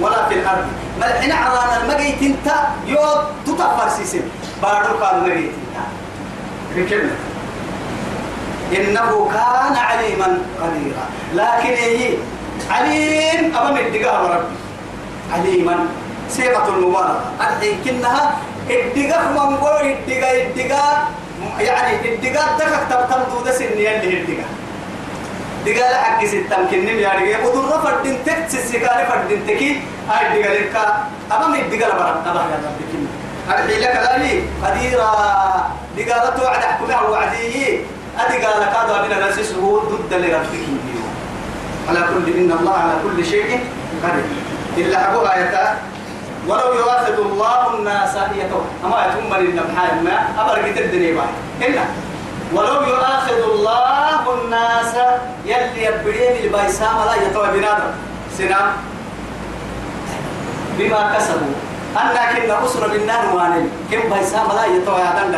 [0.00, 0.66] ولا في الأرض.
[1.00, 2.46] بل حين عرانا المجيت أنت
[2.86, 2.98] يو
[3.46, 4.24] تطفر سيسم.
[4.62, 7.12] بارو كان مجيت أنت.
[8.72, 11.04] إنه كان عليما قديرا.
[11.34, 12.16] لكن إيه؟
[12.70, 13.56] عليم.
[13.56, 14.56] أبا مدقها ربي
[15.32, 15.76] عليما.
[16.30, 17.20] صيغة المبالغة.
[17.40, 18.36] الحين كنها
[18.80, 21.08] الدقاق من قول الدقاق الدقاق
[21.60, 24.50] يعني الدقاق دقاق تبتم دودة سنية اللي الدقاق
[25.66, 30.76] دقاق حق ستم كنم يعني ودور فردين تك سسكاري فردين تكي هاي الدقاق لك.
[31.32, 33.08] أمام الدقاق برد أبا يا رب كنم
[33.48, 35.10] هذه لك لالي قديرة
[35.96, 37.80] دقاق توعد حكمها وعدي.
[38.18, 40.66] أدقاق لك هذا من الأساس هو ضد لربك
[41.88, 43.60] على كل إن الله على كل شيء
[44.04, 44.24] قدير.
[44.76, 45.54] إلا أبو آيات
[46.48, 51.28] ولو يؤاخذ الله الناس يتوه أما يتم من النبحاء ما أبرق الدنيا بعد.
[51.62, 51.84] هنا
[52.54, 54.94] ولو يؤاخذ الله الناس
[55.44, 57.92] يلي يبريم البيسام لا يتوه بنادم
[58.38, 58.66] سنام
[60.78, 61.54] بما كسبوا.
[61.96, 63.70] أنا كنا أسر بالنار وانين.
[63.92, 65.34] كم بيسام لا يتوه يعدن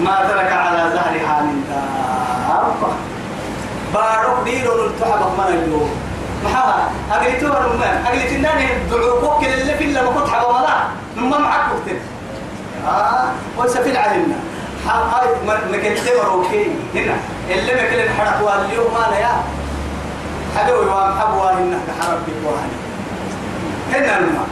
[0.00, 2.92] ما ترك على ظهرها من دابة
[3.94, 5.90] بارك ديرون التحبك من اليوم.
[6.44, 10.76] محاها أقلي تور ما أقلي تناني دعوكوك اللي في اللي كنت حبا ملا
[11.16, 11.96] نما معك وقت.
[12.88, 13.24] آه.
[13.58, 14.34] وسفي العلمنا
[14.86, 15.28] هاي
[15.72, 17.16] مكنت مروكي هنا.
[17.50, 19.32] اللي مكل الحرق واليوم ما يا.
[20.56, 22.70] حبوا وام حبوا هنا حرب بيوان
[23.92, 24.44] هنا نما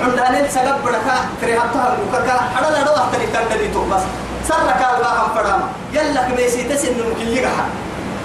[0.00, 4.02] عندنا سبب بركة كريهتها وكذا حدا لا دوه تري تندي تو بس.
[4.48, 5.60] سرك الله هم فرام
[5.92, 6.94] يلا كميسي تسن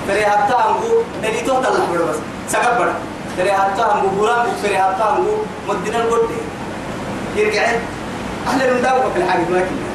[0.07, 2.18] كريهتها هو دليل تو تلا بس.
[2.50, 2.93] سكبر.
[3.38, 5.28] تري حتى هم بوران تري حتى هم
[5.70, 6.30] مدينة القد
[7.36, 7.66] يرجع
[8.48, 9.88] أهل من داوك في الحاجة ما كنا.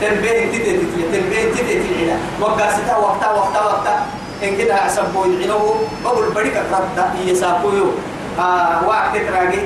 [0.00, 3.94] تنبيه انت تتي تنبيه تتي العلا وقع ستا وقتا وقتا وقتا
[4.42, 5.74] إن كده عسبوا يعلو
[6.04, 7.92] بقول بديك رد هي ساقويو.
[8.38, 9.62] آه وقت تراجع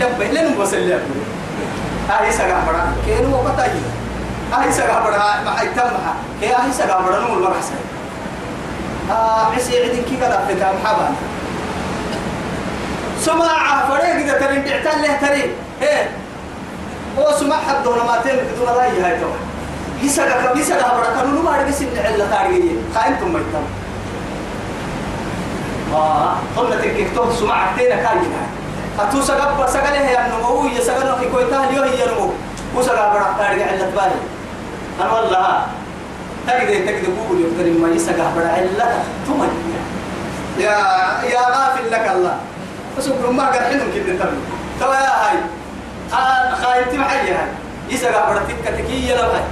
[0.00, 1.00] دب لين وصل له
[2.30, 2.82] سجع برا.
[3.06, 3.82] كانوا وقتا يجي.
[4.52, 5.18] هاي سجع برا.
[5.44, 5.60] ما
[6.40, 7.74] هي هاي سجع برا نقول ما حسن
[9.10, 11.14] آه عسي عدين كي قد أفتها محبان
[13.20, 15.50] سماعة فريق إذا ترين بيعتال له ترين
[15.82, 16.10] إيه
[17.18, 19.26] هو سماع حد دون ما تين بدون لا يهاي تو
[20.02, 23.66] يسقى كم يسقى برا كانوا ما عرف يسمع إلا تاريخية خاينتم ما يتم
[25.94, 28.42] آه قلنا تكتب سماع تين كاينا
[29.00, 32.30] أتو سقى سقى له يا نمو يسقى له في كويتاه اليوم يا نمو
[32.76, 34.20] وسقى برا تاريخ إلا تبالي
[35.00, 35.66] أنا والله
[36.46, 38.86] تجد تجد بقول يقدر ما يسقى برا إلا
[39.26, 39.52] تمن
[40.58, 40.76] يا
[41.34, 42.36] يا غافل لك الله.
[42.98, 44.38] بس ما قال حلم كده تبي.
[44.80, 45.38] توا يا هاي.
[46.12, 47.48] آه خاينتي معي هاي.
[47.90, 49.42] يسقى برا تكتكية لو هاي.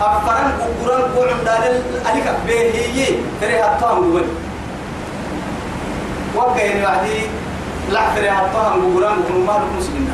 [0.00, 0.50] أفرن
[0.82, 3.06] قرن قرن دال أليك به هي
[3.40, 4.24] تري هتام دول
[6.34, 7.20] وقعين وعدي
[7.90, 10.10] لحفر هاتوها مقران وهم مالك مسلمين.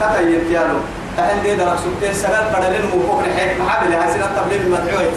[0.00, 0.78] كتا ينتيالو.
[1.16, 4.12] تحن دي درك سبتين سنة بدلين وفوق نحيك محابل هاي.
[4.12, 5.10] سنة تبليل المدعوية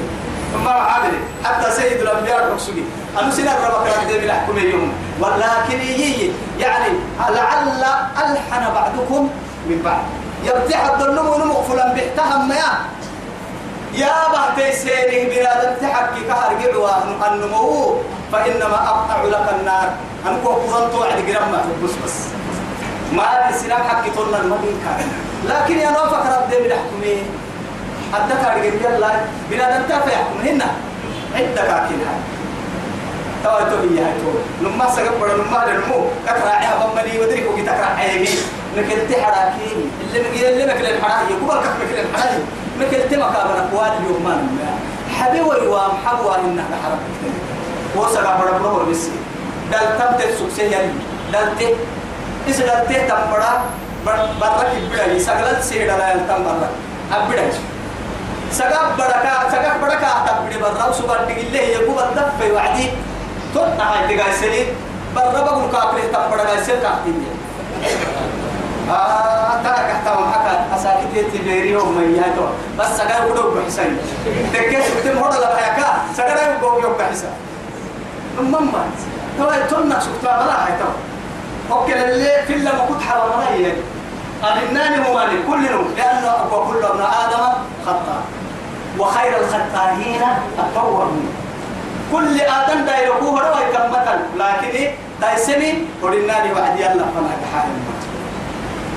[0.56, 2.84] ثم محابل حتى سيد الأنبياء الرسولي
[3.20, 7.84] أنو سنة ربك رد بالحكم اليوم ولكن يجي يعني لعل
[8.24, 9.30] ألحن بعضكم
[9.68, 10.04] من بعض.
[10.44, 12.64] يبتح الظلم ونمو فلان بيحتهم ما.
[13.94, 17.96] يا بحتي سيري بنادم تحكي كهر قعوا النمو
[18.32, 19.90] فإنما أقطع لك النار.
[20.28, 21.52] أنكو قرنت وعد قرم
[21.84, 22.18] بس بس.
[23.14, 25.08] ما السلام حكي طولنا المدين كان
[25.46, 26.58] لكن يا نوفك رب دي
[28.14, 29.12] حدك أرجع يلا
[29.52, 30.68] بنادم تفع يحكم هنا.
[31.36, 32.20] عدك أكيد هاي.
[33.44, 34.32] توا تو هي هاي تو
[34.62, 38.28] لما سقط بڑا لما لنمو كتراعيها بمني ودريك وقي تكراعيها
[38.78, 39.70] نكل تحراكي
[40.02, 41.34] اللي مقيل اللي مكل الحراكي.
[41.34, 42.40] يقول كف مكل الحراكي.
[42.80, 44.36] مكل تما كابنا قوال اليوم ما
[45.20, 47.00] حبيوي وام حبوا إنك حرب.
[47.96, 49.04] وسقى بڑا بڑا بس
[49.72, 50.90] دل تم تسوق سيال
[51.34, 51.76] دل ته
[52.48, 53.52] إذا دل ته تم بڑا
[54.06, 56.70] برا كبدا يسقلت سيدا لا يلتم برا.
[57.12, 57.50] أبدا
[58.52, 62.90] سقى بڑا كا سقى بڑا كا تبدي برا وسقى تقول له يقول الدف وعدي
[63.56, 64.68] تطلع هاي تقال سليم.
[65.16, 67.26] برا بقول كابري تم بڑا كا سير كاحتين
[68.90, 72.46] آه ترى كحتم حكا أساكت تبيري يوم ياتو
[72.80, 73.98] بس سجى ودوك بحسن
[74.54, 75.88] تكيس بتم هذا لا حكا
[76.18, 77.34] سجى يوم يوم بحسن
[78.40, 78.72] نمم
[79.40, 79.50] تو
[79.82, 80.92] تنا سكتا بلا حيتو
[81.72, 83.95] أوكي اللي في اللي ما كنت حرام عليه أبناني
[84.46, 87.54] هو مالي كلهم لأنه أبو كل ابن آدم
[87.86, 88.18] خطأ.
[89.00, 90.22] وخير الخطائين
[90.60, 91.30] التوابون.
[92.12, 94.92] كل آدم دايركوه روا يكمتل لكن
[95.22, 95.72] دايسني
[96.02, 97.70] ورناني وعدي الله فما كحال.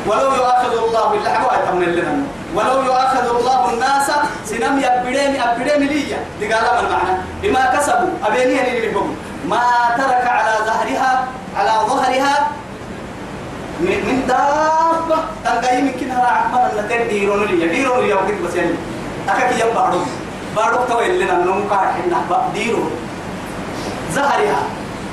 [0.07, 2.14] ولو يؤاخذ الله باللعب ويتمن لنا.
[2.55, 4.11] ولو يؤاخذ الله الناس
[4.44, 6.18] سنم يبدين يبدين ليا.
[6.40, 9.11] دي قال ما المعنى بما كسبوا أبيني اللي بقول
[9.49, 9.62] ما
[9.96, 11.24] ترك على ظهرها
[11.57, 12.49] على ظهرها
[13.81, 15.18] من من دابة.
[15.45, 18.74] تنقاي يمكن هرا عمل النتين ديرون لي ديرون لي وقت بس يعني
[19.29, 20.01] أكاك يبقى بارو
[20.57, 22.18] بارو توي لنا نوم كاحنا
[22.55, 22.91] ديرون.
[24.12, 24.62] ظهرها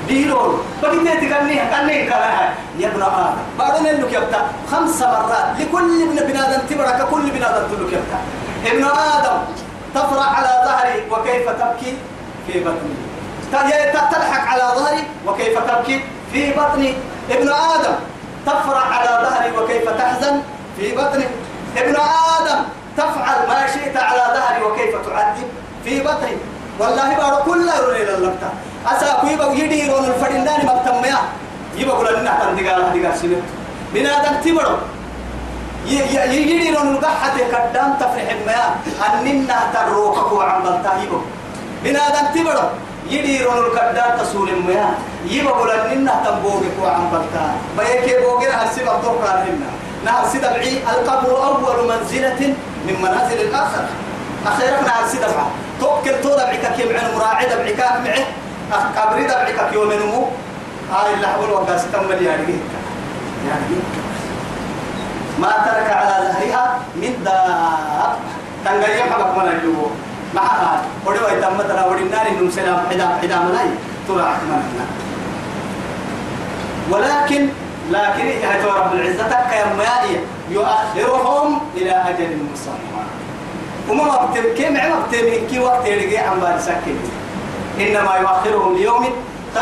[0.08, 0.62] ديرون.
[0.82, 3.36] بقيت تكني كني كلها يا ابن آدم.
[3.58, 4.40] بعدين لك يبتا
[4.70, 5.46] خمس مرات.
[5.58, 8.18] لكل ابن بنادم تبرك كل بنادم تلك يبتا
[8.66, 9.38] ابن آدم.
[9.94, 11.96] تفرح على ظهري وكيف تبكي
[12.46, 12.94] في بطني.
[13.92, 16.94] تضحك على ظهري وكيف تبكي في بطني.
[17.30, 17.94] ابن آدم.
[18.46, 20.42] تفرح على ظهري وكيف تحزن
[20.76, 21.24] في بطني
[21.76, 21.96] ابن
[22.36, 22.60] آدم
[22.96, 25.48] تفعل ما شئت على ظهري وكيف تعذب
[25.84, 26.36] في بطني
[26.78, 28.50] والله بارو كل يرون إلى اللقطة
[28.86, 31.18] أسا كويبا يدي يرون الفرندان مكتم يا.
[31.76, 33.42] يبا كل لنا تندقال هدقال سنت
[33.94, 34.76] بنادم تبرو.
[35.86, 38.60] يجي يرون القحة كدام تفرح ما
[39.06, 41.18] أننا تروكك وعن بلتايبو
[41.84, 42.66] بنادم تبرو.
[43.10, 44.94] يدي يرون الكدام تسول ما
[45.26, 47.46] يبا كل لنا تنبوغك وعن بلتا.
[47.78, 48.18] بيكي
[50.90, 52.54] القبر أول منزلة
[52.86, 53.84] من منازل الآخر.
[54.46, 55.46] أخيرا نهر سيدبعي
[55.80, 58.22] توكل تو دبعك كي معن مراعي دبعك معه
[58.96, 60.26] قبري دبعك يوم نمو.
[60.92, 62.22] هاي اللي حول وقاس تمل
[65.38, 68.16] ما ترك على ظهرها من داب.
[68.64, 69.86] تنقل يحبك من الجو
[70.34, 72.78] معها ودوا يتم ترى ودنا نم سلام.
[72.90, 73.68] حدا حدا ملاي.
[74.08, 74.86] ترى من
[76.90, 77.48] ولكن
[77.90, 79.84] لكن يا رب العزة كيما
[80.50, 83.02] يؤخرهم إلى أجل مسمى.
[83.90, 86.98] وما مبتم كم مبتم كي وقت يلقي عم بارسكين
[87.80, 89.06] إنما يؤخرهم ليوم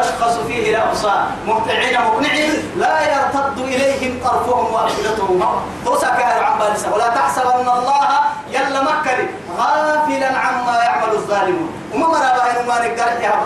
[0.00, 5.40] تشخص فيه الأبصار مهطعين مقنعين لا يرتد إليهم طرفهم وأفئدتهم.
[5.84, 8.08] توسع كاهر عن بارسة ولا تحسبن الله
[8.50, 9.28] يلا مكري
[9.58, 11.68] غافلا عما يعمل الظالمون.
[11.94, 13.02] وما مرى بهن ما نقدر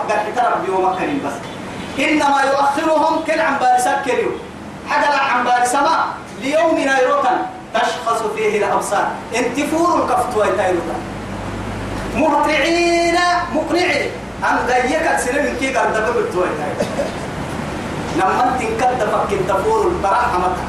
[0.09, 1.37] قال تربي ومكري بس.
[1.99, 4.31] إنما يؤخرهم كل عن بارسة كريو
[4.89, 6.05] حاجة عن بارسة ما؟
[6.41, 7.37] ليوم نيروتن
[7.73, 10.95] تشخص فيه الأبصار انتفور الكفت ويتايروتا
[12.15, 13.17] مهطعين
[13.53, 14.11] مقنعين
[14.43, 16.73] أم ضيقك سنين كي قد دبر التويتاي
[18.15, 19.31] لما انت كد فك
[19.85, 20.65] البراحة متى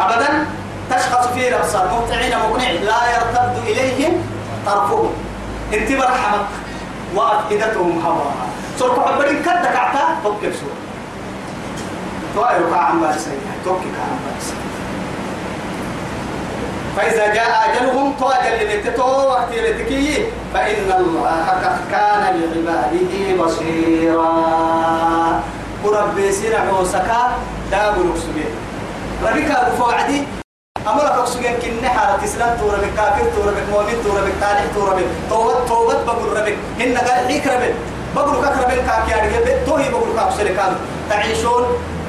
[0.00, 0.46] أبدا
[0.90, 1.84] تشخص فيه الأبصار.
[1.92, 4.12] مهطعين مقنعين لا يرتد إليهم
[4.66, 5.12] طرفهم.
[5.74, 6.38] انت برحمة
[7.14, 8.34] وأفئدتهم هواء.
[8.78, 10.76] سورة عبرين كد كعتا توكل سورة
[12.34, 13.32] توائر كعام بارسين
[13.64, 14.56] توكل كعام بارسين
[16.96, 24.36] فإذا جاء أجلهم تو أجل لتتو وقت لتكي فإن الله قد كان لعباده بصيرا.
[25.84, 27.22] ورب سيرا وسكا
[27.70, 28.50] دابر سبيل
[29.22, 30.22] ربك أبو عدي
[30.88, 34.94] أمرك أكسجين كن حالة إسلام تورا بك كافر تورا بك مؤمن تورا بك طالح تورا
[34.94, 36.56] بك توبت توبت بقول ربك.
[36.80, 37.74] إن قال حيك ربك.
[38.16, 38.36] بقول
[38.68, 40.08] بين كاكي يعني توهي بقول
[40.56, 40.76] كان.
[41.10, 41.62] تعيشون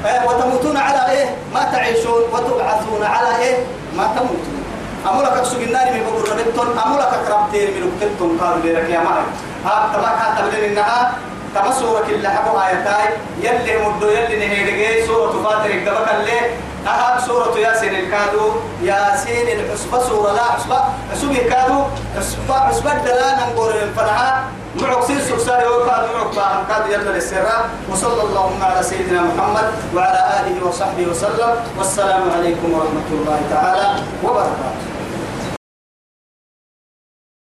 [0.06, 3.56] آه وتموتون على إيه؟ ما تعيشون وتبعثون على إيه؟
[3.96, 4.57] ما تموتون.
[5.06, 9.22] أمولك أكسوك النار من بقول ربطون أمولك أكرمتين من وقتلتم قالوا لك يا معي.
[9.64, 11.12] ها تبقى كاتب إنها
[11.54, 13.08] تما سورة كلا حبو آياتاي
[13.42, 16.38] يلي مدو يلي نهيرجي سورة فاتر الجبك اللي
[16.86, 20.78] أها سورة ياسين الكادو ياسين الحسبة سورة لا حسبة
[21.12, 21.82] حسبة الكادو
[22.18, 24.42] حسبة حسبة دلان نقول الفرحة
[24.82, 31.06] معكسين سكساري وقال معك كادو يلا للسراء وصلى اللهم على سيدنا محمد وعلى آله وصحبه
[31.10, 31.50] وسلم.
[31.78, 33.88] والسلام عليكم ورحمة الله تعالى
[34.24, 34.97] وبركاته.